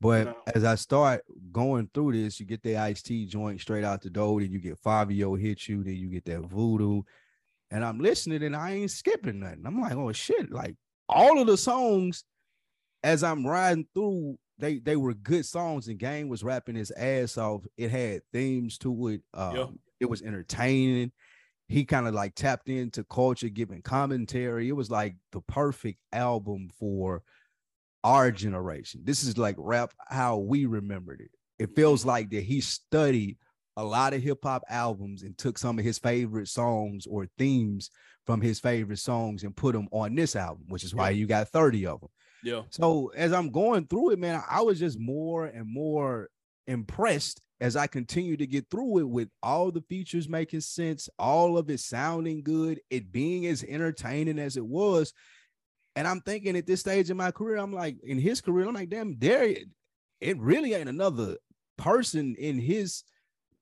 [0.00, 0.36] But No.
[0.54, 4.10] as I start going through this, you get the iced tea joint straight out the
[4.10, 7.02] door, then you get Fabio hit you, then you get that voodoo.
[7.70, 9.62] And I'm listening and I ain't skipping nothing.
[9.66, 10.50] I'm like, oh shit.
[10.50, 10.76] Like
[11.08, 12.24] all of the songs
[13.02, 17.38] as I'm riding through, they they were good songs and Game was rapping his ass
[17.38, 17.64] off.
[17.76, 19.22] It had themes to it.
[19.34, 19.66] Um, Yeah.
[20.00, 21.12] it was entertaining.
[21.68, 24.68] He kind of like tapped into culture, giving commentary.
[24.68, 27.22] It was like the perfect album for
[28.04, 29.02] our generation.
[29.04, 31.30] This is like rap how we remembered it.
[31.58, 32.08] It feels mm-hmm.
[32.08, 33.38] like that he studied
[33.76, 37.90] a lot of hip hop albums and took some of his favorite songs or themes
[38.26, 41.16] from his favorite songs and put them on this album, which is why Yeah.
[41.16, 42.10] you got 30 of them.
[42.42, 42.62] Yeah.
[42.70, 46.28] So as I'm going through it, man, I was just more and more
[46.66, 51.58] impressed as I continue to get through it with all the features making sense, all
[51.58, 55.12] of it sounding good, it being as entertaining as it was.
[55.96, 58.74] And I'm thinking at this stage in my career, I'm like, in his career, I'm
[58.74, 59.54] like, damn, there,
[60.20, 61.36] it really ain't another
[61.76, 63.02] person in his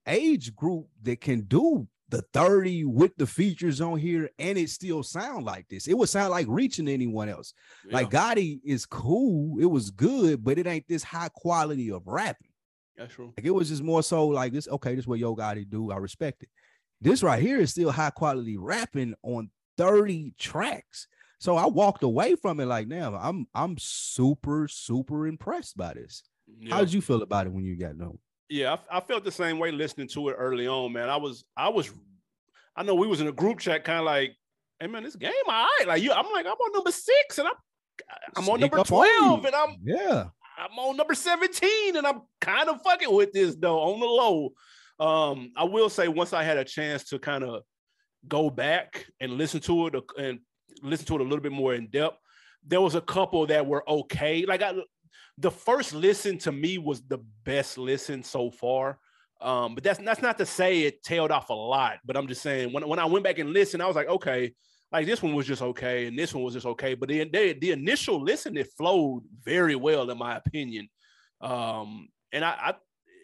[0.06, 5.02] age group that can do the 30 with the features on here and it still
[5.02, 5.86] sound like this.
[5.86, 7.52] It would sound like reaching anyone else.
[7.90, 12.48] Like Gotti is cool, it was good, but it ain't this high quality of rapping.
[12.96, 13.34] that's true.
[13.36, 14.68] Like it was just more so like this.
[14.68, 15.90] Okay, this is what Yo Gotti do.
[15.90, 16.48] I respect it.
[17.00, 21.06] This right here is still high quality rapping on 30 tracks.
[21.38, 26.22] So I walked away from it like, now I'm I'm super super impressed by this.
[26.60, 26.74] Yeah.
[26.74, 28.18] How did you feel about it when you got no?
[28.48, 31.10] Yeah, I, I felt the same way listening to it early on, man.
[31.10, 31.92] I was, I was,
[32.74, 34.34] I know we was in a group chat, kind of like,
[34.80, 35.86] hey man, this game, all right.
[35.86, 37.54] Like you, I'm like, I'm on number six, and I'm,
[38.36, 42.06] I'm on Sneak number up on twelve, and I'm, Yeah, I'm on number seventeen, and
[42.06, 44.52] I'm kind of fucking with this though on the low.
[44.98, 47.62] Um, I will say once I had a chance to kind of
[48.26, 50.40] go back and listen to it uh, and
[50.82, 52.18] listen to it a little bit more in depth,
[52.66, 54.44] there was a couple that were okay.
[54.46, 54.74] Like I,
[55.38, 58.98] the first listen to me was the best listen so far.
[59.40, 61.98] Um, but that's that's not to say it tailed off a lot.
[62.04, 64.52] But I'm just saying when when I went back and listened, I was like, okay,
[64.90, 66.94] like this one was just okay, and this one was just okay.
[66.94, 70.88] But then the, the initial listen it flowed very well in my opinion.
[71.40, 72.74] Um, and I, I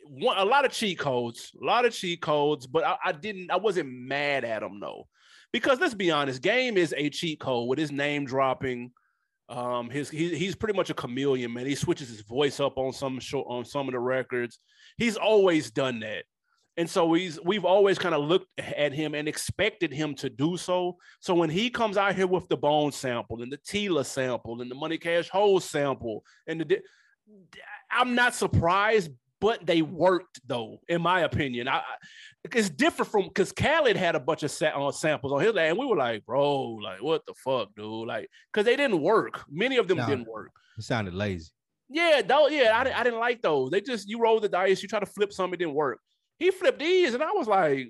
[0.07, 3.51] one, a lot of cheat codes, a lot of cheat codes, but I, I didn't,
[3.51, 5.09] I wasn't mad at them though,
[5.55, 8.91] because let's be honest, game is a cheat code with his name dropping.
[9.49, 11.65] Um, his he, he's pretty much a chameleon, man.
[11.65, 14.59] He switches his voice up on some show on some of the records.
[14.99, 16.25] He's always done that.
[16.77, 20.57] And so he's we've always kind of looked at him and expected him to do
[20.57, 20.97] so.
[21.21, 24.69] So when he comes out here with the bone sample and the Tila sample and
[24.69, 26.81] the Money Cash Hole sample and the
[27.93, 31.69] I'm not surprised, but they worked though, in my opinion.
[31.69, 31.83] I,
[32.53, 35.79] it's different from because Khaled had a bunch of sa- uh, samples on his and
[35.79, 38.07] we were like, bro, like what the fuck, dude?
[38.07, 39.45] Like, because they didn't work.
[39.51, 40.07] Many of them No.
[40.07, 40.51] didn't work.
[40.77, 41.51] it sounded lazy.
[41.89, 43.71] Yeah, though, yeah, I, I didn't like those.
[43.71, 45.99] They just you roll the dice, you try to flip some, it didn't work.
[46.39, 47.89] He flipped these, and I was like,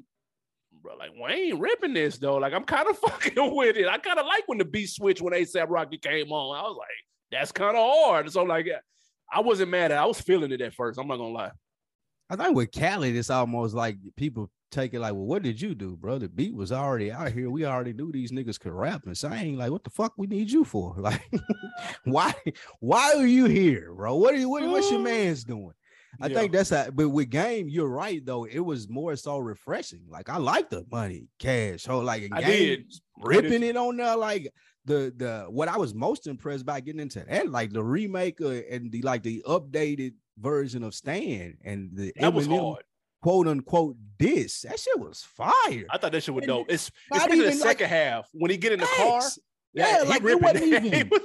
[0.82, 2.36] bro, like Wayne ripping this though.
[2.36, 3.88] Like I'm kind of fucking with it.
[3.88, 6.56] I kind of like when the beat switch when ASAP Rocky came on.
[6.58, 6.88] I was like,
[7.32, 8.30] that's kind of hard.
[8.30, 8.66] So like,
[9.32, 9.96] I wasn't mad at.
[9.96, 10.00] it.
[10.00, 10.98] I was feeling it at first.
[10.98, 11.50] I'm not gonna lie.
[12.30, 15.74] I think with Khaled, it's almost like people take it like, well, what did you
[15.74, 16.18] do, bro?
[16.18, 17.50] The beat was already out here.
[17.50, 19.56] We already knew these niggas could rap and sing.
[19.56, 20.94] Like, what the fuck we need you for?
[20.98, 21.22] Like,
[22.04, 22.34] why
[22.80, 24.16] why are you here, bro?
[24.16, 25.72] What are you what, what's your man's doing?
[26.20, 26.38] I Yeah.
[26.38, 28.44] think that's how, but with game, you're right though.
[28.44, 30.04] It was more so refreshing.
[30.08, 31.82] Like I like the money, cash.
[31.82, 32.92] So like I game, did.
[33.22, 34.16] ripping it on there.
[34.16, 34.52] Like
[34.84, 38.48] the the what I was most impressed by getting into that, like the remake uh,
[38.70, 42.84] and the like the updated version of Stan and the That was Eminem hard.
[43.22, 44.62] quote unquote diss.
[44.62, 45.84] That shit was fire.
[45.90, 46.66] I thought that shit was dope.
[46.70, 49.20] It's especially the even like- second half when he get in the car.
[49.20, 49.38] Thanks.
[49.76, 50.84] Yeah, like it wasn't that.
[50.84, 51.20] Even- was-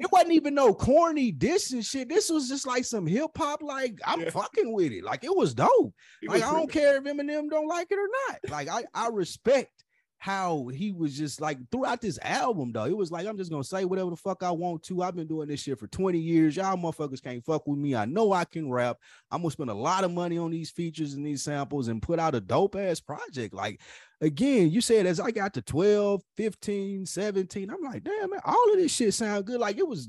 [0.00, 2.08] It wasn't even no corny diss and shit.
[2.08, 3.60] This was just like some hip hop.
[3.64, 4.30] Like I'm Yeah.
[4.30, 5.02] fucking with it.
[5.02, 5.92] Like it was dope.
[6.20, 8.38] he Like was I don't care if Eminem don't like it or not.
[8.48, 9.72] Like I I respect
[10.18, 12.86] how he was just like throughout this album though.
[12.86, 15.02] It was like I'm just gonna say whatever the fuck I want to.
[15.02, 16.56] I've been doing this shit for 20 years.
[16.56, 17.94] Y'all motherfuckers can't fuck with me.
[17.94, 18.98] I know I can rap.
[19.30, 22.18] I'm gonna spend a lot of money on these features and these samples and put
[22.18, 23.54] out a dope ass project.
[23.54, 23.80] Like
[24.20, 28.72] again, you said as I got to 12, 15, 17, I'm like, damn man, all
[28.72, 29.60] of this shit sound good.
[29.60, 30.08] Like it was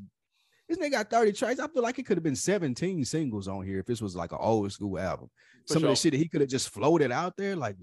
[0.67, 1.59] this nigga got 30 tracks.
[1.59, 4.31] I feel like it could have been 17 singles on here if this was like
[4.31, 5.29] an old school album.
[5.67, 7.75] For Some of the shit that he could have just floated out there, like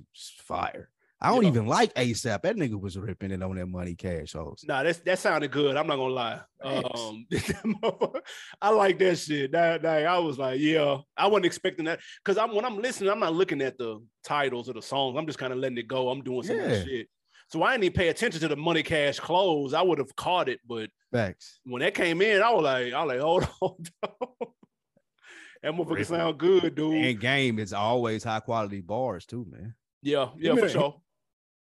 [0.45, 0.89] fire.
[1.21, 2.43] I don't even like ASAP.
[2.43, 4.63] That nigga was ripping it on that money cash hoes.
[4.69, 5.75] Nah, that's that sounded good.
[5.77, 6.41] I'm not gonna lie.
[6.63, 7.27] Um,
[8.61, 9.53] I like that shit.
[9.53, 13.11] That, that I was like, yeah, I wasn't expecting that because I'm when I'm listening,
[13.11, 15.17] I'm not looking at the titles of the songs.
[15.19, 16.11] I'm just kind of letting it go.
[16.11, 16.85] I'm doing some Yeah.
[16.85, 17.09] shit.
[17.49, 19.73] So I didn't even pay attention to the money cash hoes.
[19.73, 21.61] I would have caught it, but Facts.
[21.65, 23.77] when that came in, I was like, I was like, hold on.
[25.63, 27.05] that motherfucker sound good, dude.
[27.05, 29.75] And game is always high quality bars too, man.
[30.03, 30.97] yeah, yeah, for sure.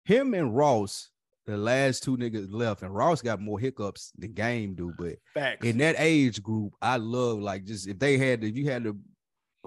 [0.03, 1.09] Him and Ross,
[1.45, 4.93] the last two niggas left, and Ross got more hiccups than game do.
[4.97, 5.65] But Facts.
[5.65, 8.97] in that age group, I love like just if they had if you had to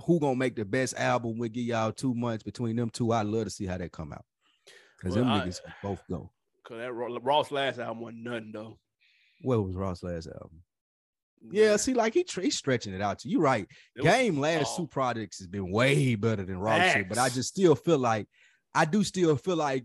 [0.05, 3.12] who gonna make the best album, we give y'all two months between them two.
[3.12, 4.24] I love to see how that come out.
[4.99, 6.30] Because Well, them I- niggas both go.
[6.64, 8.78] Cause that Ross last album wasn't nothing though.
[9.43, 10.62] What was Ross' last album?
[11.51, 13.66] Yeah, see, like he he's stretching it out to you, right?
[13.95, 14.76] It was- Game last oh.
[14.78, 18.26] two projects has been way better than Ross shit, but I just still feel like
[18.74, 19.85] I do still feel like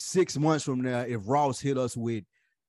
[0.00, 2.24] six months from now, if Ross hit us with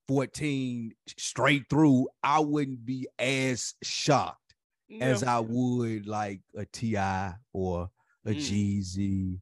[0.08, 4.56] 14 straight through, I wouldn't be as shocked
[5.02, 7.36] as I would like a T.I.
[7.54, 7.90] or
[8.26, 8.36] a Mm.
[8.36, 9.40] Jeezy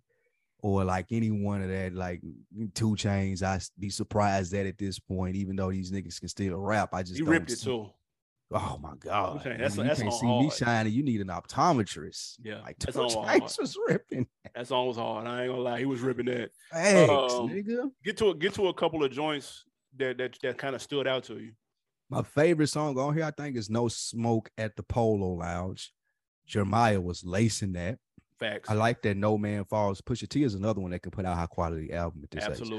[0.62, 2.22] or like any one of that, like
[2.74, 3.42] two Chainz.
[3.44, 7.04] I'd be surprised that at this point, even though these niggas can still rap, I
[7.04, 7.90] just he ripped it too.
[8.50, 10.94] Oh my god, that's- that's you can't see me shining.
[10.94, 12.38] You need an optometrist.
[12.44, 13.42] Yeah, like that's Chainz hard.
[13.42, 14.26] was ripping.
[14.56, 15.28] That song was hard.
[15.28, 16.52] I ain't gonna lie, he was ripping that.
[16.72, 17.92] Thanks, Um, nigga.
[18.06, 19.66] Get to a, get to a couple of joints
[19.98, 21.52] that that that kind of stood out to you.
[22.10, 25.92] My favorite song on here, I think, is "No Smoke at the Polo Lounge."
[26.50, 28.00] Jeremih was lacing that.
[28.40, 28.70] Facts.
[28.70, 30.00] I like that No Man Falls.
[30.00, 32.70] Pusha T is another one that can put out high quality album at this age.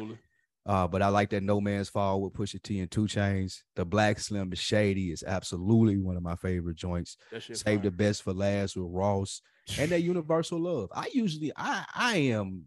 [0.69, 3.63] Uh, but I like that No Man's Fall with Pusha T and Two Chainz.
[3.75, 7.17] The Black Slim is Shady is absolutely one of my favorite joints.
[7.57, 9.41] Save the best for last with Ross
[9.79, 10.91] and that Universal Love.
[10.95, 12.65] I usually I I am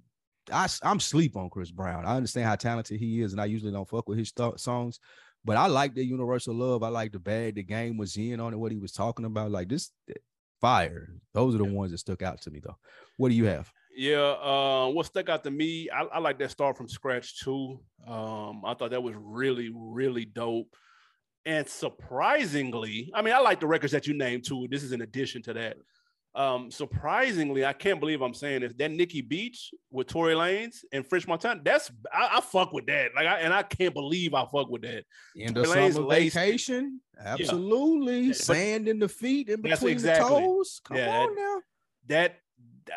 [0.52, 2.06] I am sleep on Chris Brown.
[2.08, 5.00] I understand how talented he is, and I usually don't fuck with his th- songs.
[5.46, 6.82] But I like the Universal Love.
[6.82, 8.58] I like the bag the game was in on it.
[8.58, 9.92] What he was talking about, like this
[10.60, 11.10] fire.
[11.34, 12.78] Those are the ones that stuck out to me though.
[13.18, 13.72] What do you have?
[13.96, 17.80] Yeah, uh, what stuck out to me, I, I like that start from scratch too.
[18.08, 20.76] Um, I thought that was really, really dope.
[21.46, 24.68] And surprisingly, I mean, I like the records that you named too.
[24.70, 25.78] This is in addition to that.
[26.34, 28.74] Um, surprisingly, I can't believe I'm saying this.
[28.78, 33.12] That Nikki Beach with Tory Lanez and French Montana, that's I, I fuck with that.
[33.16, 35.04] Like, I, and I can't believe I fuck with that.
[35.38, 37.02] End of Tory summer laced vacation.
[37.20, 38.28] Absolutely.
[38.30, 40.80] But- Sand in the feet in between exactly- the toes.
[40.86, 41.62] Come yeah, on now.
[42.08, 42.38] that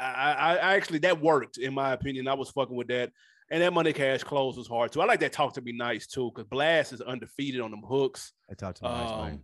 [0.00, 2.28] I, I actually that worked in my opinion.
[2.28, 3.10] I was fucking with that.
[3.50, 5.02] And that money cash hoes was hard too.
[5.02, 8.32] I like that talk to be nice too, because Blxst is undefeated on them hooks.
[8.50, 9.42] I talked to nice Um, man.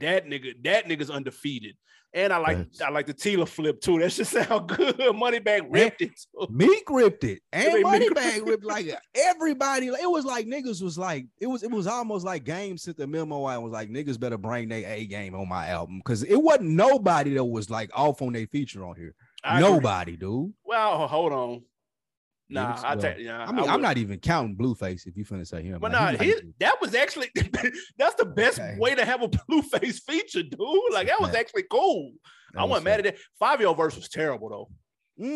[0.00, 1.76] that nigga, that nigga's undefeated.
[2.12, 2.80] And I like Facts.
[2.80, 4.00] I like the Tila flip too.
[4.00, 4.96] That should sound good.
[4.98, 6.48] Moneybagg ripped it too.
[6.50, 9.86] Meek ripped it, and Moneybagg ripped like everybody.
[9.86, 11.62] It was like niggas was like it was.
[11.62, 14.68] It was almost like Game sent the memo out and was like niggas better bring
[14.68, 18.32] their A game on my album because it wasn't nobody that was like off on
[18.32, 19.14] their feature on here.
[19.44, 19.70] I agree.
[19.70, 20.52] nobody, dude.
[20.64, 21.62] Well, hold on.
[22.52, 23.44] Nah, I take yeah.
[23.44, 25.78] I mean, would- I'm not even counting Blueface if you finna say him.
[25.80, 27.30] But Like, nah, he that was actually
[27.96, 28.76] that's the best Okay.
[28.78, 30.92] way to have a Blueface feature, dude.
[30.92, 32.12] Like that was actually cool.
[32.56, 33.18] I was wasn't mad at it.
[33.38, 34.68] Five year old verse was terrible though.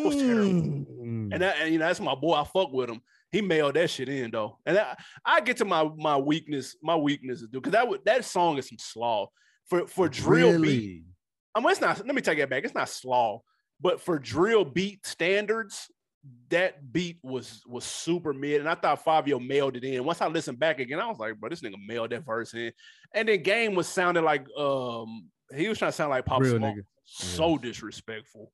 [0.05, 0.51] was terrible.
[0.51, 1.33] Mm.
[1.33, 2.35] And that, and you know, that's my boy.
[2.35, 3.01] I fuck with him.
[3.31, 4.59] He mailed that shit in though.
[4.67, 7.63] And I, I get to my my weakness, my weaknesses, dude.
[7.63, 9.29] Because that would that song is some slaw.
[9.67, 10.69] For for drill beat.
[10.69, 11.05] Really?
[11.55, 12.05] I mean, it's not.
[12.05, 12.65] Let me take that back.
[12.65, 13.41] It's not slaw,
[13.85, 15.91] but for drill beat standards,
[16.49, 18.61] that beat was was super mid.
[18.61, 20.05] And I thought Fivio mailed it in.
[20.05, 22.73] Once I listened back again, I was like, bro, this nigga mailed that verse in.
[23.13, 26.57] And then game was sounding like um he was trying to sound like Pop Real
[26.57, 26.77] Smoke.
[26.77, 26.85] nigga.
[27.05, 28.51] So disrespectful.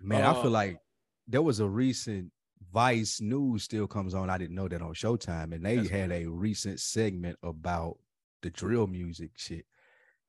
[0.00, 0.78] Man, I Uh, feel like
[1.26, 2.30] there was a recent
[2.72, 4.30] Vice News still comes on.
[4.30, 7.98] I didn't know that on Showtime, and they had a recent segment about
[8.42, 9.66] the drill music shit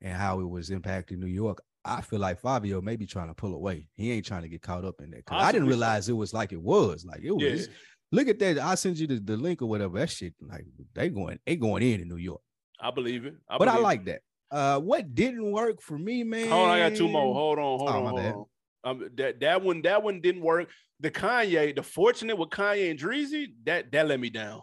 [0.00, 1.62] and how it was impacting New York.
[1.84, 3.88] I feel like Fivio may be trying to pull away.
[3.94, 5.22] He ain't trying to get caught up in that.
[5.28, 7.04] I didn't realize it was like it was.
[7.04, 7.50] Like it Yeah.
[7.52, 7.68] was.
[8.12, 8.58] Look at that.
[8.58, 9.98] I send you the, the link or whatever.
[9.98, 10.64] That shit, like
[10.94, 12.40] they going, they going in in New York.
[12.80, 13.34] I believe it.
[13.48, 14.20] I but I believe like that.
[14.50, 16.48] Uh, what didn't work for me, man?
[16.48, 17.32] Hold on, I got two more.
[17.34, 18.34] Hold on, hold Oh, on, hold bad.
[18.34, 18.44] on.
[18.82, 20.68] Um, that that one, that one didn't work.
[20.98, 24.62] The Kanye, the fortunate with Kanye and Dreezy, that that let me down.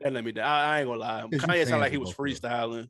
[0.00, 0.46] That let me down.
[0.46, 1.22] I, I ain't gonna lie.
[1.32, 2.50] Kanye sounded like he was both of them.
[2.50, 2.88] freestyling.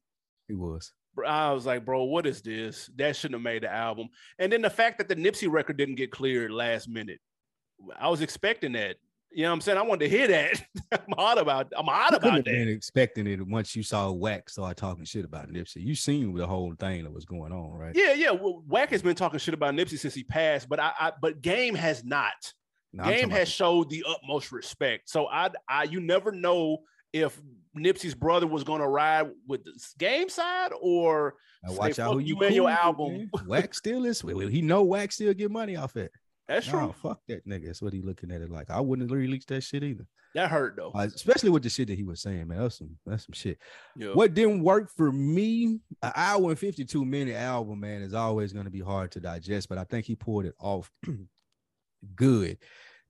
[0.49, 0.93] He was.
[1.27, 2.91] I was like, bro, what is this?
[2.97, 4.09] That shouldn't have made the album.
[4.39, 7.21] And then the fact that the Nipsey record didn't get cleared last minute,
[7.99, 8.97] I was expecting that.
[9.35, 9.79] You know what I'm saying?
[9.79, 10.63] I wanted to hear that.
[10.93, 11.73] I'm hot about.
[11.77, 12.51] I'm hot about have that.
[12.51, 15.77] been expecting it once you saw Wack start talking shit about Nipsey.
[15.77, 17.95] You seen the whole thing that was going on, right?
[17.95, 18.31] Yeah, yeah.
[18.31, 21.41] Well, Wack has been talking shit about Nipsey since he passed, but I, I but
[21.41, 22.35] Game has not.
[22.93, 25.09] No, Game has showed the utmost respect.
[25.09, 26.79] So I, I, you never know
[27.13, 27.41] if
[27.77, 32.37] Nipsey's brother was gonna ride with the game side or Now watch out who you
[32.37, 33.31] you and your album." man.
[33.47, 34.21] Wax still is.
[34.21, 36.13] He know Wax still get money off it.
[36.49, 36.95] That's true.
[37.03, 37.67] Fuck that nigga.
[37.67, 38.71] That's what he looking at it like.
[38.71, 40.07] I wouldn't release that shit either.
[40.35, 40.93] That hurt though.
[40.95, 42.59] Uh, especially with the shit that he was saying, man.
[42.59, 43.59] That's some that's some shit.
[43.97, 44.09] yeah.
[44.13, 48.65] What didn't work for me, an hour and 52 minute album, man, is always going
[48.65, 50.91] to be hard to digest, but I think he pulled it off
[52.15, 52.59] good.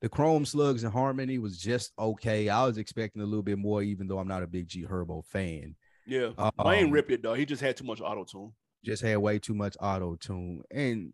[0.02, 2.48] The Chrome Slugs and Harmony was just okay.
[2.48, 5.24] I was expecting a little bit more, even though I'm not a big G Herbo
[5.24, 5.76] fan.
[6.06, 6.30] Yeah.
[6.36, 7.34] Um, ripped it though.
[7.34, 8.52] He just had too much auto tune.
[8.84, 10.62] Just had way too much auto tune.
[10.72, 11.12] And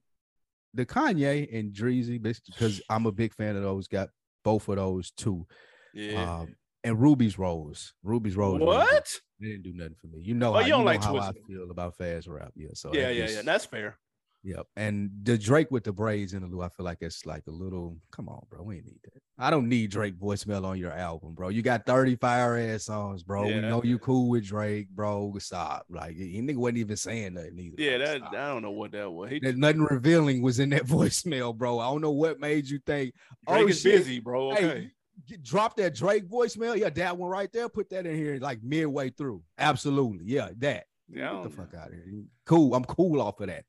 [0.72, 4.09] the Kanye and Dreezy, because I'm a big fan of those, got
[4.43, 5.47] both of those too.
[5.93, 6.41] Yeah.
[6.41, 7.93] Um, and Ruby's Rose.
[8.03, 8.61] Ruby's Rose.
[8.61, 9.20] what?
[9.39, 10.20] They didn't do nothing for me.
[10.22, 12.53] You know, Oh, how, you you don't know like how I feel about fast rap.
[12.57, 12.68] Yeah.
[12.72, 13.43] So yeah, yeah, just- yeah.
[13.43, 13.99] That's fair.
[14.45, 14.66] Yep.
[14.76, 17.51] And the Drake with the braids in the loo, I feel like it's like a
[17.51, 17.97] little.
[18.12, 18.62] Come on, bro.
[18.62, 19.22] We ain't need that.
[19.41, 21.49] I don't need Drake voicemail on your album, bro.
[21.49, 23.47] You got 30 fire ass songs, bro.
[23.47, 25.32] We know you cool with Drake, bro.
[25.39, 25.86] Stop.
[25.89, 27.76] Like he nigga wasn't even saying nothing either.
[27.82, 28.34] Yeah, that Stop.
[28.34, 29.30] I don't know what that was.
[29.30, 31.78] He, There's nothing revealing was in that voicemail, bro.
[31.78, 33.14] I don't know what made you think.
[33.47, 33.99] Oh, Drake oh, is shit.
[33.99, 34.55] busy, bro.
[34.55, 34.91] Hey, Okay.
[35.28, 36.76] Get- drop that Drake voicemail.
[36.76, 37.68] Yeah, that one right there.
[37.68, 39.43] Put that in here like midway through.
[39.59, 40.24] Absolutely.
[40.26, 40.84] Yeah, that.
[41.11, 42.22] Yeah, Get the don't fuck out of here.
[42.45, 42.74] Cool.
[42.74, 43.64] I'm cool off of that.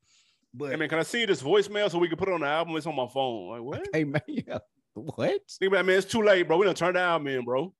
[0.52, 2.46] But Hey man, can I see this voicemail so we can put it on the
[2.46, 2.76] album?
[2.76, 3.48] It's on my phone.
[3.50, 3.88] Like what?
[3.92, 4.58] hey man, yeah.
[4.94, 5.40] What?
[5.58, 5.98] Think about it, man.
[5.98, 6.56] It's too late, bro.
[6.58, 7.72] We done turned the album in, bro.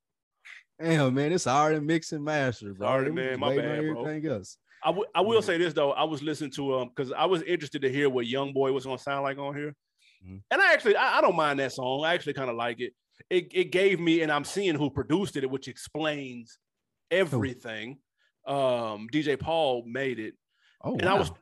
[0.81, 2.89] Damn, man, it's already mixed and mastered, bro.
[2.89, 3.39] Already, man.
[3.41, 4.01] My bad, bro.
[4.07, 4.57] Everything else.
[4.83, 5.93] I, w- I will say this though.
[5.93, 8.87] I was listening to um because I was interested to hear what Young Boy was
[8.87, 9.75] gonna sound like on here,
[10.27, 10.41] Mhm.
[10.51, 12.05] and I actually I, I don't mind that song.
[12.05, 12.95] I actually kind of like it.
[13.29, 16.57] It it gave me, and I'm seeing who produced it, which explains
[17.11, 17.99] everything.
[18.47, 20.35] Um, DJ Paul made it,
[20.83, 21.37] Oh, and I was wow.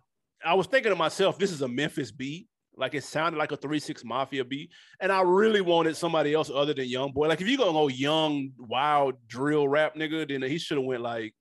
[0.45, 2.47] I was thinking to myself, this is a Memphis beat.
[2.77, 4.71] Like it sounded like a three six mafia beat,
[5.01, 7.27] and I really wanted somebody else other than Young Boy.
[7.27, 11.03] Like if you gonna go young, wild drill rap nigga, then he should have went
[11.03, 11.35] like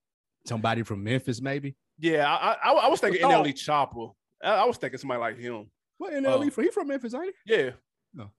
[0.48, 1.76] somebody from Memphis, maybe.
[2.00, 3.30] yeah, I I, I was thinking Oh.
[3.30, 4.08] NLE Chopper.
[4.44, 5.70] I, I was thinking somebody like him.
[6.00, 6.50] What NLE Oh.
[6.50, 6.64] from?
[6.64, 7.54] He from Memphis, ain't he?
[7.54, 7.70] Yeah.
[8.16, 8.32] No.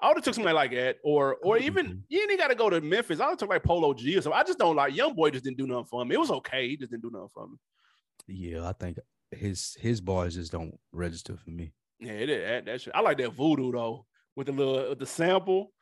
[0.00, 2.02] I would have took somebody like that, or or even Mhm.
[2.08, 3.18] you ain't got to go to Memphis.
[3.18, 4.38] I would took like Polo G or something.
[4.38, 5.30] I just don't like Young Boy.
[5.30, 6.14] Just didn't do nothing for me.
[6.14, 6.68] It was okay.
[6.68, 7.56] He just didn't do nothing for me.
[8.28, 8.98] Yeah, I think
[9.36, 11.72] his his bars just don't register for me.
[12.00, 12.44] Yeah, it is.
[12.44, 12.94] That, that shit.
[12.94, 15.72] I like that voodoo though, with the little with the sample.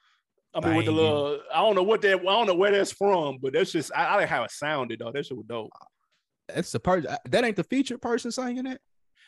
[0.55, 1.41] I mean, with the little.
[1.53, 2.21] I don't know what that.
[2.21, 3.91] I don't know where that's from, but that's just.
[3.95, 5.11] I, I like how it sounded though.
[5.13, 5.71] That shit was dope.
[6.49, 7.17] That's the person.
[7.29, 8.81] That ain't the featured person singing it.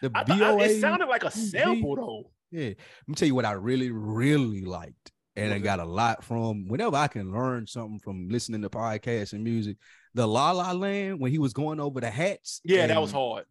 [0.02, 0.64] The I, thought- I- BOA.
[0.64, 2.30] it sounded like a sample though.
[2.52, 2.68] Yeah.
[2.68, 5.12] Let me tell you what I really, really liked.
[5.34, 9.34] And I got a lot from whenever I can learn something from listening to podcasts
[9.34, 9.76] and music.
[10.14, 12.62] The La La Land when he was going over the hats.
[12.64, 13.44] Yeah, that was hard.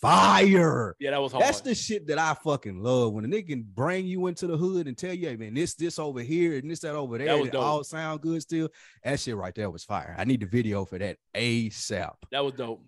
[0.00, 0.94] Fire.
[1.00, 1.44] Yeah, that was hard.
[1.44, 4.56] That's the shit that I fucking love when a nigga can bring you into the
[4.56, 7.26] hood and tell you, hey man, this, this over here and this, that over there,
[7.28, 7.62] That was it dope.
[7.64, 8.68] all sound good still.
[9.04, 10.14] That shit right there was fire.
[10.18, 12.14] I need the video for that ASAP.
[12.30, 12.82] that was dope.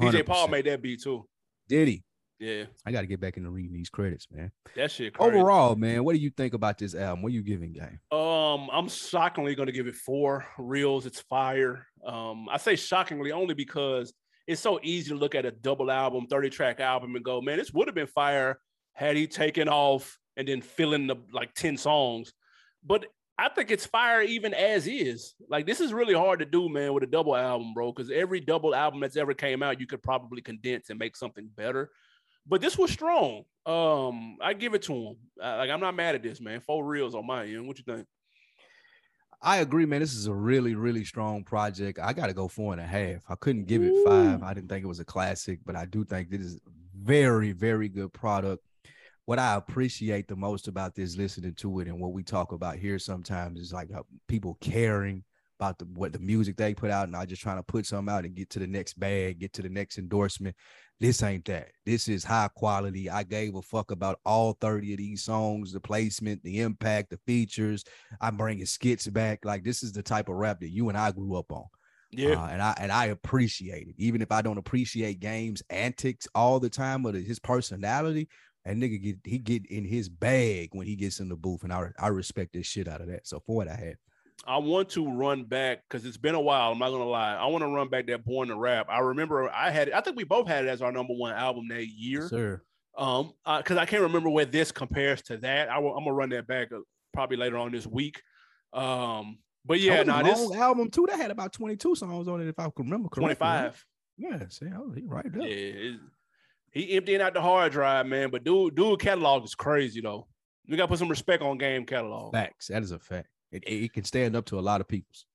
[0.00, 1.26] DJ Paul made that beat too.
[1.68, 2.04] Did he?
[2.40, 4.50] Yeah, I got to get back into reading these credits, man.
[4.76, 5.14] that shit.
[5.14, 5.36] Crazy.
[5.38, 7.22] Overall, man, what do you think about this album?
[7.22, 8.00] What are you giving, game?
[8.16, 11.06] Um, I'm shockingly going to give it four reels.
[11.06, 11.86] It's fire.
[12.04, 14.12] Um, I say shockingly only because
[14.46, 17.58] it's so easy to look at a double album, 30 track album, and go, man,
[17.58, 18.58] this would have been fire
[18.92, 22.32] had he taken off and then fill in the like 10 songs.
[22.84, 25.34] But I think it's fire even as is.
[25.48, 27.92] Like this is really hard to do, man, with a double album, bro.
[27.92, 31.48] Because every double album that's ever came out, you could probably condense and make something
[31.56, 31.90] better.
[32.46, 33.44] But this was strong.
[33.64, 35.16] Um, I give it to him.
[35.38, 36.60] Like I'm not mad at this, man.
[36.60, 37.66] Four reels on my end.
[37.66, 38.06] What you think?
[39.42, 40.00] I agree, man.
[40.00, 41.98] This is a really, really strong project.
[42.02, 43.22] I got to go four and a half.
[43.28, 44.42] I couldn't give it five.
[44.42, 46.60] I didn't think it was a classic, but I do think this is
[46.98, 48.64] very, very good product.
[49.26, 52.76] What I appreciate the most about this, listening to it, and what we talk about
[52.76, 53.90] here sometimes is like
[54.28, 55.24] people caring
[55.58, 58.12] about the what the music they put out, and not just trying to put something
[58.12, 60.56] out and get to the next bag, get to the next endorsement.
[61.00, 61.68] This ain't that.
[61.84, 63.10] This is high quality.
[63.10, 67.18] I gave a fuck about all 30 of these songs, the placement, the impact, the
[67.26, 67.84] features.
[68.20, 69.44] I'm bringing skits back.
[69.44, 71.64] Like this is the type of rap that you and I grew up on.
[72.12, 72.42] Yeah.
[72.42, 73.94] Uh, and I and I appreciate it.
[73.98, 78.28] Even if I don't appreciate games antics all the time or the, his personality,
[78.64, 81.72] And nigga get he get in his bag when he gets in the booth, and
[81.72, 83.26] I I respect this shit out of that.
[83.26, 83.96] So for what I had,
[84.46, 86.72] I want to run back because it's been a while.
[86.72, 87.34] I'm not gonna lie.
[87.34, 88.86] I want to run back that Born to Rap.
[88.88, 89.94] I remember I had it.
[89.94, 92.28] I think we both had it as our number one album that year.
[92.28, 92.62] sir.
[92.96, 95.68] Um, because I can't remember where this compares to that.
[95.68, 96.78] I will, I'm gonna run that back uh,
[97.12, 98.20] probably later on this week.
[98.72, 101.06] Um, but yeah, That was nah, this album too.
[101.08, 103.34] That had about 22 songs on it, if I can remember correctly.
[103.36, 103.84] 25.
[104.16, 105.48] Yeah, see, oh, he right Yeah, there.
[105.48, 106.00] it-
[106.70, 108.30] he emptying out the hard drive, man.
[108.30, 110.26] But dude, dude catalog is crazy though.
[110.68, 112.32] We gotta put some respect on game catalog.
[112.32, 112.66] Facts.
[112.66, 113.28] That is a fact.
[113.54, 115.26] It, it can stand up to a lot of people's.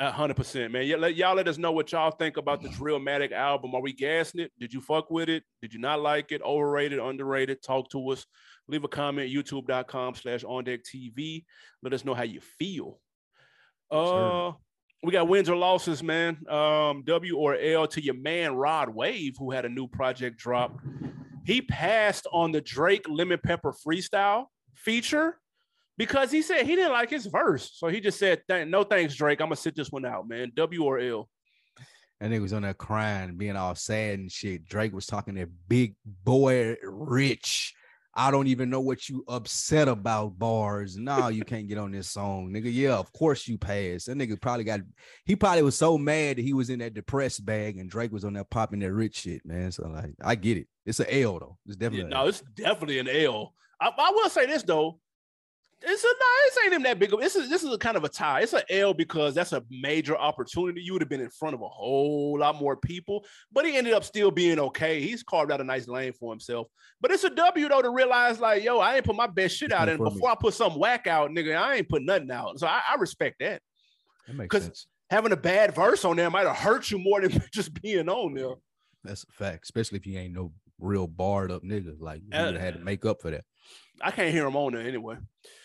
[0.00, 0.86] A hundred percent, man.
[0.86, 3.74] Yeah, let, y'all let us know what y'all think about the Drillmatic album.
[3.74, 4.50] Are we gassing it?
[4.58, 5.44] Did you fuck with it?
[5.62, 6.42] Did you not like it?
[6.42, 7.62] Overrated, underrated?
[7.62, 8.26] Talk to us.
[8.66, 11.44] Leave a comment, youtube.com slash on deck TV.
[11.82, 12.98] Let us know how you feel.
[13.90, 14.52] Uh
[15.04, 16.38] we got wins or losses, man.
[16.48, 20.80] Um, W or L to your man Rod Wave, who had a new project drop.
[21.44, 25.38] He passed on the Drake Lemon Pepper freestyle feature
[25.96, 27.70] because he said he didn't like his verse.
[27.74, 29.40] So he just said, "No thanks, Drake.
[29.40, 31.28] I'm gonna sit this one out, man." W or L.
[32.20, 34.64] And nigga was on there crying, being all sad and shit.
[34.64, 37.74] Drake was talking that big boy rich
[38.16, 40.96] I don't even know what you upset about bars.
[40.96, 42.72] No, you can't get on this song, nigga.
[42.72, 44.06] Yeah, of course you passed.
[44.06, 44.80] That nigga probably got
[45.24, 48.24] he probably was so mad that he was in that depressed bag and Drake was
[48.24, 49.72] on there popping that rich shit, man.
[49.72, 50.68] So like I get it.
[50.86, 51.58] It's an L though.
[51.66, 53.52] It's definitely yeah, no, it's definitely an L.
[53.80, 55.00] I, I will say this though
[55.86, 56.08] it's a
[56.44, 57.12] this ain't even that big.
[57.12, 58.40] Of, this is this is a kind of a tie.
[58.40, 60.80] It's an L because that's a major opportunity.
[60.80, 63.92] You would have been in front of a whole lot more people, but he ended
[63.92, 65.00] up still being okay.
[65.00, 66.68] He's carved out a nice lane for himself.
[67.00, 69.72] But it's a W though to realize like, yo, I ain't put my best shit
[69.72, 70.32] out, and before me.
[70.32, 72.58] I put some whack out, nigga, I ain't put nothing out.
[72.58, 73.60] So I, I respect that.
[74.26, 74.64] That makes sense.
[74.64, 78.08] Because having a bad verse on there might have hurt you more than just being
[78.08, 78.54] on there.
[79.02, 82.00] That's a fact, especially if you ain't no real barred up nigga.
[82.00, 83.44] Like you uh, had to make up for that.
[84.00, 85.16] I can't hear him on there anyway.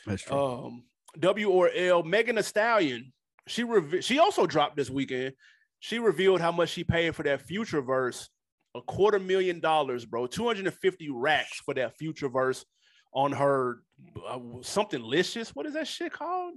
[0.05, 0.37] That's true.
[0.37, 0.83] Um,
[1.19, 3.11] w or L, Megan Thee Stallion.
[3.47, 5.33] She re- she also dropped this weekend.
[5.79, 8.29] She revealed how much she paid for that future verse,
[8.75, 12.65] a quarter million dollars, bro, 250 racks for that future verse
[13.13, 13.81] on her
[14.27, 15.55] uh, something licious.
[15.55, 16.55] What is that shit called?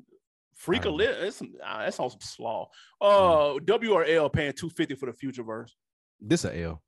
[0.54, 1.16] Freak of lit.
[1.18, 2.68] It's some, uh, that sounds some slaw.
[3.00, 3.66] Uh, mm.
[3.66, 5.74] W or L paying 250 for the future verse.
[6.20, 6.82] This a L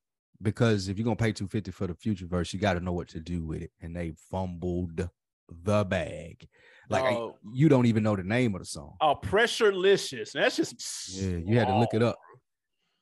[0.44, 3.08] because if you're gonna pay 250 for the future verse, you got to know what
[3.08, 3.72] to do with it.
[3.80, 5.08] And they fumbled
[5.48, 6.46] the bag.
[6.88, 7.38] Like oh.
[7.52, 8.94] you don't even know the name of the song.
[9.00, 10.32] Oh, pressurelicious.
[10.32, 11.38] That's just yeah.
[11.38, 12.18] You had to look it up.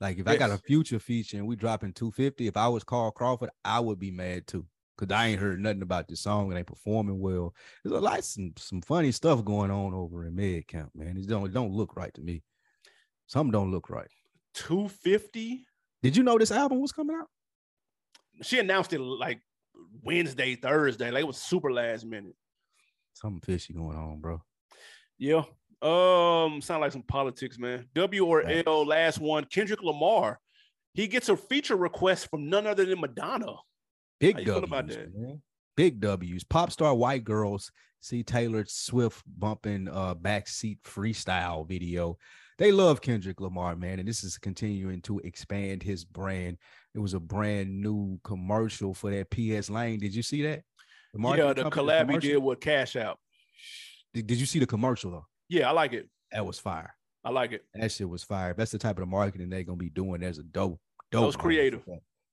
[0.00, 0.34] Like if yes.
[0.34, 3.80] I got a future feature and we dropping 250, if I was Carl Crawford, I
[3.80, 4.64] would be mad too.
[4.98, 7.54] Cause I ain't heard nothing about this song and they performing well.
[7.82, 11.16] There's a lot some some funny stuff going on over in Med Camp, man.
[11.16, 12.42] It don't it don't look right to me.
[13.26, 14.08] Something don't look right.
[14.54, 15.66] 250
[16.02, 17.28] did you know this album was coming out?
[18.42, 19.40] She announced it like
[20.02, 21.10] Wednesday, Thursday.
[21.10, 22.34] Like it was super last minute.
[23.14, 24.42] Something fishy going on, bro.
[25.18, 25.44] Yeah.
[25.80, 27.86] Um, sound like some politics, man.
[27.94, 29.44] W or L, last one.
[29.44, 30.40] Kendrick Lamar.
[30.94, 33.54] He gets a feature request from none other than Madonna.
[34.20, 35.14] Big W's, about that?
[35.14, 35.42] Man.
[35.76, 36.44] Big W's.
[36.44, 42.18] Pop star white girls see Taylor Swift bumping uh backseat freestyle video
[42.62, 46.58] they love Kendrick Lamar, man, and this is continuing to expand his brand.
[46.94, 49.98] It was a brand new commercial for that pgLang.
[49.98, 50.62] Did you see that?
[51.12, 53.18] The yeah, the collab he did with Cash App.
[54.14, 55.26] Did, did you see the commercial though?
[55.48, 56.08] Yeah, I like it.
[56.30, 56.94] That was fire.
[57.24, 57.64] I like it.
[57.74, 58.54] That shit was fire.
[58.56, 60.20] That's the type of the marketing they're gonna be doing.
[60.20, 60.78] There's a dope,
[61.10, 61.20] dope.
[61.20, 61.82] That was creative.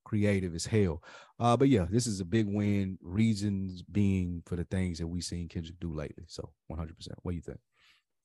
[0.06, 1.02] Creative as hell.
[1.40, 3.00] Uh, but yeah, this is a big win.
[3.02, 6.26] Reasons being for the things that we've seen Kendrick do lately.
[6.28, 6.96] So 100.
[6.96, 7.60] percent What do you think?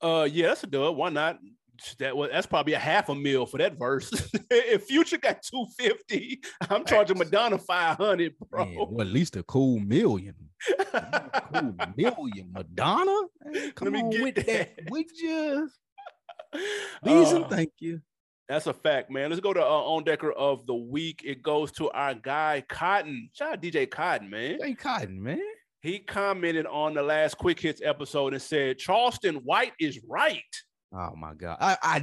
[0.01, 0.95] Uh, yeah, that's a dub.
[0.95, 1.39] Why not?
[1.99, 4.11] That was that's probably a half a mil for that verse.
[4.49, 8.65] if Future got 250, I'm charging Madonna 500, bro.
[8.65, 10.35] Man, well, at least a cool million.
[11.53, 12.51] cool million.
[12.51, 13.27] Madonna?
[13.75, 14.45] Come Let me on get with that.
[14.45, 14.89] that.
[14.89, 15.69] Would you?
[17.03, 18.01] Please uh, and thank you.
[18.47, 19.29] That's a fact, man.
[19.31, 21.23] Let's go to uh, on decker of the week.
[21.25, 23.29] It goes to our guy Cotton.
[23.33, 24.59] Shout out DJ Cotton, man.
[24.61, 25.41] Hey, Cotton, man.
[25.81, 30.41] He commented on the last quick hits episode and said Charleston White is right.
[30.95, 31.99] Oh my god, I, I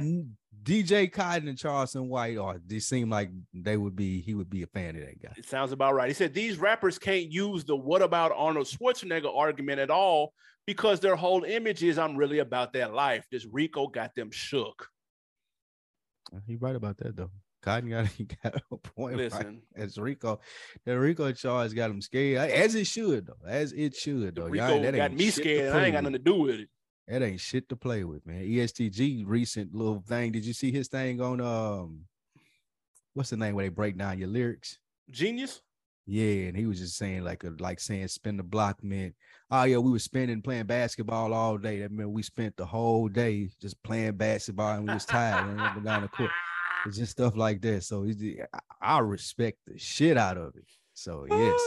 [0.63, 4.21] DJ Cotton and Charleston White, or they seem like they would be.
[4.21, 5.33] He would be a fan of that guy.
[5.35, 6.07] It sounds about right.
[6.07, 10.33] He said these rappers can't use the "What about Arnold Schwarzenegger" argument at all
[10.67, 14.87] because their whole image is "I'm really about that life." This Rico got them shook.
[16.45, 17.31] He right about that though.
[17.63, 19.17] Cotton got he got a point.
[19.17, 19.83] Listen, right?
[19.83, 20.39] as Rico,
[20.85, 24.47] the Rico charge got him scared, as it should though, as it should though.
[24.47, 25.75] Rico got me scared.
[25.75, 26.69] I ain't got nothing to do with it.
[27.07, 28.45] That ain't shit to play with, man.
[28.47, 30.31] EST Gee recent little thing.
[30.31, 32.05] Did you see his thing on um
[33.13, 34.79] what's the name where they break down your lyrics?
[35.09, 35.61] Genius.
[36.05, 39.15] Yeah, and he was just saying like a, like saying spin the block meant
[39.51, 41.79] oh yeah we were spending playing basketball all day.
[41.79, 45.59] That meant we spent the whole day just playing basketball and we was tired and
[45.59, 46.31] went down the court.
[46.85, 47.83] It's just stuff like that.
[47.83, 48.05] So
[48.81, 50.65] I respect the shit out of it.
[50.93, 51.61] So yes.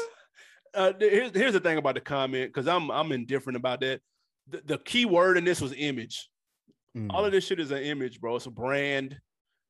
[0.75, 4.01] Uh, here's here's the thing about the comment because I'm I'm indifferent about that
[4.49, 6.29] the, the key word in this was image.
[6.97, 7.13] Mm.
[7.13, 8.37] All of this shit is an image, bro.
[8.37, 9.19] It's a brand.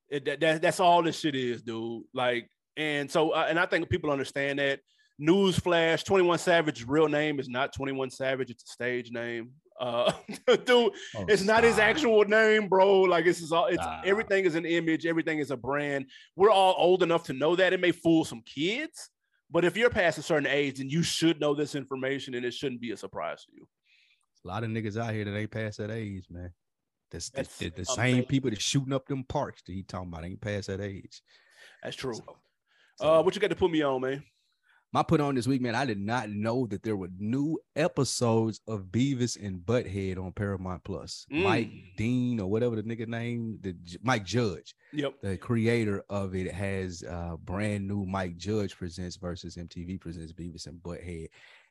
[0.09, 2.03] It, that, that, that's all this shit is, dude.
[2.13, 4.79] Like, and so, uh, and I think people understand that.
[5.19, 9.49] Newsflash: Twenty One Savage's real name is not Twenty One Savage; it's a stage name.
[9.79, 10.11] Uh,
[10.47, 10.91] dude, Oh,
[11.27, 13.01] it's not his actual name, bro.
[13.01, 13.65] Like this is all.
[13.65, 14.03] It's Stop.
[14.05, 15.07] everything is an image.
[15.07, 16.05] Everything is a brand.
[16.35, 17.73] We're all old enough to know that.
[17.73, 19.09] It may fool some kids,
[19.49, 22.53] but if you're past a certain age, then you should know this information, and it
[22.53, 23.67] shouldn't be a surprise to you.
[24.43, 26.51] A lot of niggas out here that ain't past that age, man.
[27.11, 27.95] That's the, That's the, the amazing.
[27.95, 31.21] same people that shooting up them parks that he talking about ain't past that age.
[31.83, 32.15] That's true.
[32.15, 32.37] So-
[32.99, 34.23] Uh, what you got to put me on, man?
[34.93, 35.75] my put on this week, man.
[35.75, 40.83] I did not know that there were new episodes of Beavis and Butthead on Paramount
[40.85, 41.25] Plus.
[41.29, 41.95] Mike Mm.
[41.97, 45.15] Dean or whatever the nigga name, the Mike Judge, Yep.
[45.21, 50.67] the creator of it, has uh brand new Mike Judge presents versus MTV presents Beavis
[50.67, 51.27] and Butthead.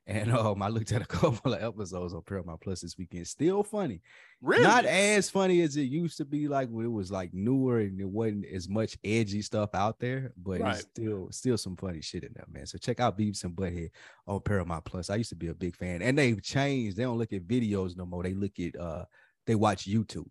[0.09, 3.27] And um, I looked at a couple of episodes on Paramount Plus this weekend.
[3.27, 4.03] Still funny.
[4.41, 4.63] Really?
[4.63, 8.01] Not as funny as it used to be, like when it was like newer and
[8.01, 10.75] it wasn't as much edgy stuff out there, but Right.
[10.75, 12.67] it's still still some funny shit in there, man.
[12.67, 13.89] So check out Beavis and Butthead
[14.29, 15.11] on Paramount Plus.
[15.11, 16.97] I used to be a big fan, and they've changed.
[16.97, 18.23] They don't look at videos no more.
[18.23, 19.07] They look at uh,
[19.47, 20.29] they watch YouTube.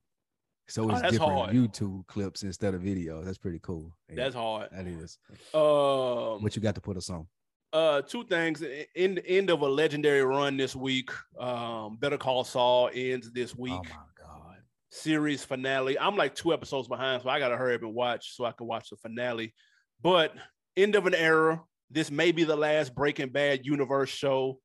[0.68, 1.50] So Oh, it's that's different hard.
[1.54, 3.26] YouTube clips instead of videos.
[3.26, 3.96] That's pretty cool.
[4.10, 4.70] Yeah, That's hard.
[4.72, 5.20] that is.
[5.54, 7.28] Um, What you got to put us on?
[7.76, 8.64] Uh, two things.
[8.96, 11.10] In the end of a legendary run this week.
[11.40, 13.74] Um, Better Call Saul ends this week.
[13.74, 14.58] Oh my god.
[14.90, 16.00] series finale.
[16.00, 18.66] I'm like two episodes behind, so I gotta hurry up and watch so I can
[18.66, 19.54] watch the finale.
[20.02, 20.34] But
[20.78, 21.62] end of an era.
[21.92, 24.60] This may be the last Breaking Bad universe show.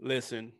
[0.00, 0.52] Listen,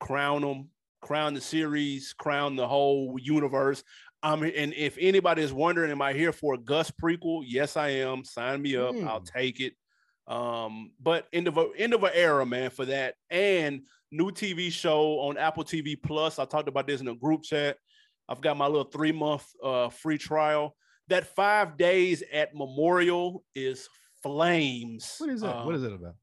[0.00, 0.68] crown them,
[1.00, 3.82] crown the series, crown the whole universe.
[4.22, 7.42] Um, and if anybody is wondering, am I here for a Gus prequel?
[7.46, 8.24] Yes, I am.
[8.24, 8.94] Sign me up.
[9.06, 9.32] I'll Mm.
[9.32, 9.72] take it.
[10.28, 13.14] Um, but end of a end of an era, man, for that.
[13.30, 16.38] And new TV show on Apple TV Plus.
[16.38, 17.76] I talked about this in a group chat.
[18.28, 20.76] I've got my little three month uh, free trial.
[21.08, 23.88] That five days at Memorial is
[24.22, 25.16] flames.
[25.18, 25.64] What is that?
[25.64, 26.14] what Um, is it about?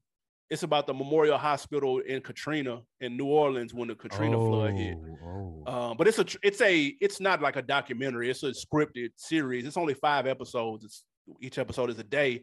[0.48, 4.96] It's about the Memorial Hospital in Katrina in New Orleans when the Katrina flood hit.
[5.24, 8.30] Oh, Um, but it's a it's a it's not like a documentary.
[8.30, 9.64] It's a scripted series.
[9.66, 10.84] It's only five episodes.
[10.84, 11.04] It's
[11.40, 12.42] each episode is a day,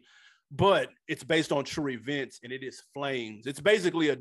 [0.50, 3.46] but it's based on true events and it is flames.
[3.46, 4.16] It's basically a,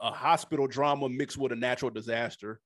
[0.00, 2.60] a hospital drama mixed with a natural disaster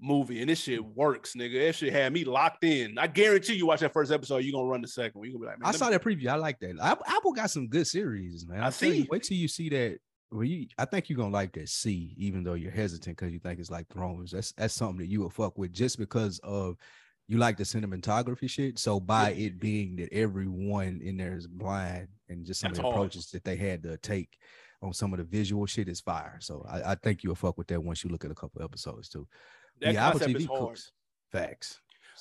[0.00, 1.66] movie, and this shit works, nigga.
[1.66, 2.98] That shit had me locked in.
[2.98, 5.28] I guarantee you watch that first episode, you're gonna run the second one.
[5.28, 6.28] You're gonna be like, man, I saw me- that preview.
[6.28, 6.78] I like that.
[7.06, 8.62] Apple, got some good series, man.
[8.62, 9.08] I I tell you, see.
[9.10, 9.98] Wait till you see that.
[10.32, 13.40] Well, you, I think you're gonna like that See, even though you're hesitant because you
[13.40, 14.30] think it's like Thrones.
[14.30, 16.76] That's that's something that you will fuck with just because of
[17.30, 18.76] you like the cinematography shit.
[18.76, 22.82] So by it being that everyone in there is blind and just some That's of
[22.82, 22.96] the hard.
[22.96, 24.36] approaches that they had to take
[24.82, 26.38] on some of the visual shit is fire.
[26.40, 29.08] So I, I think you'll fuck with that once you look at a couple episodes
[29.08, 29.28] too.
[29.80, 30.60] that yeah, concept TV is hard.
[30.60, 30.90] cooks.
[31.30, 31.78] Facts.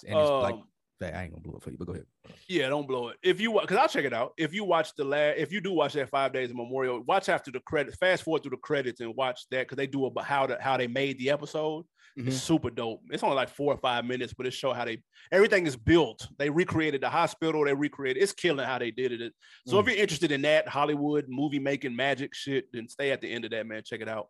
[0.07, 0.63] And it's like um,
[1.01, 2.05] I ain't gonna blow it for you, but go ahead.
[2.47, 3.17] Yeah, don't blow it.
[3.23, 4.33] If you because I'll check it out.
[4.37, 7.29] If you watch the last, if you do watch that five days of Memorial, watch
[7.29, 7.97] after the credits.
[7.97, 10.77] Fast forward through the credits and watch that because they do about how the, how
[10.77, 11.85] they made the episode.
[12.17, 13.01] It's super dope.
[13.11, 16.27] It's only like four or five minutes, but it show how they everything is built.
[16.37, 17.63] They recreated the hospital.
[17.63, 18.21] They recreated.
[18.21, 19.33] It's killing how they did it.
[19.65, 23.31] So if you're interested in that Hollywood movie making magic shit, then stay at the
[23.31, 23.83] end of that, man.
[23.85, 24.27] Check it out.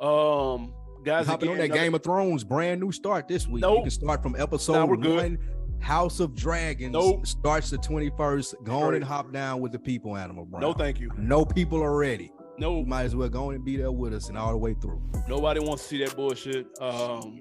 [0.00, 0.72] Um,
[1.04, 3.62] guys, Hopping on again, that Game of Thrones brand new start this week.
[3.62, 5.38] You can start from episode Nah, one.
[5.82, 7.26] House of Dragons Nope.
[7.26, 8.64] starts the 21st.
[8.64, 10.60] Go on and hop down with the people animal, bro.
[10.60, 11.10] No, thank you.
[11.18, 12.32] No people are ready.
[12.58, 14.58] No, You might as well go on and be there with us and all the
[14.58, 15.00] way through.
[15.28, 16.66] nobody wants to see that bullshit.
[16.80, 17.40] Um,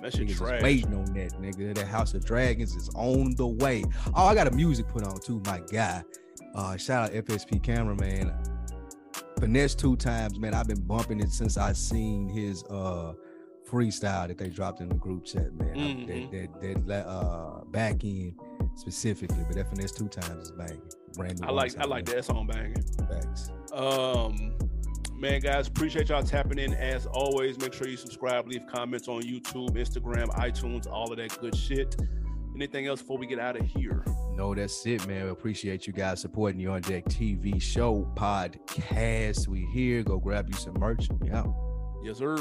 [0.00, 0.62] that shit Niggas trash.
[0.62, 1.74] waiting on that, nigga.
[1.74, 3.82] That House of Dragons is on the way.
[4.14, 6.02] Oh, I got a music put on too, my guy.
[6.54, 8.32] Uh, shout out FSP cameraman.
[9.40, 10.54] Finesse two times, man.
[10.54, 13.14] I've been bumping it since I seen his uh
[13.72, 15.70] freestyle that they dropped in the group chat, man.
[15.74, 16.30] I- Mhm.
[16.30, 18.34] that that that uh back end
[18.76, 20.82] specifically, but that finesse two times is banging.
[21.14, 21.46] Brand new.
[21.48, 22.82] I like I like that song banging.
[23.08, 23.50] Facts.
[23.72, 24.52] Um,
[25.14, 27.58] man, guys, appreciate y'all tapping in as always.
[27.58, 31.96] Make sure you subscribe, leave comments on YouTube, Instagram, iTunes, all of that good shit.
[32.54, 34.04] Anything else before we get out of here?
[34.34, 35.24] No, that's it, man.
[35.24, 39.48] We appreciate you guys supporting the On Deck TV show podcast.
[39.48, 40.02] We here.
[40.02, 41.08] Go grab you some merch.
[41.24, 41.44] Yeah.
[42.02, 42.36] Yes, sir.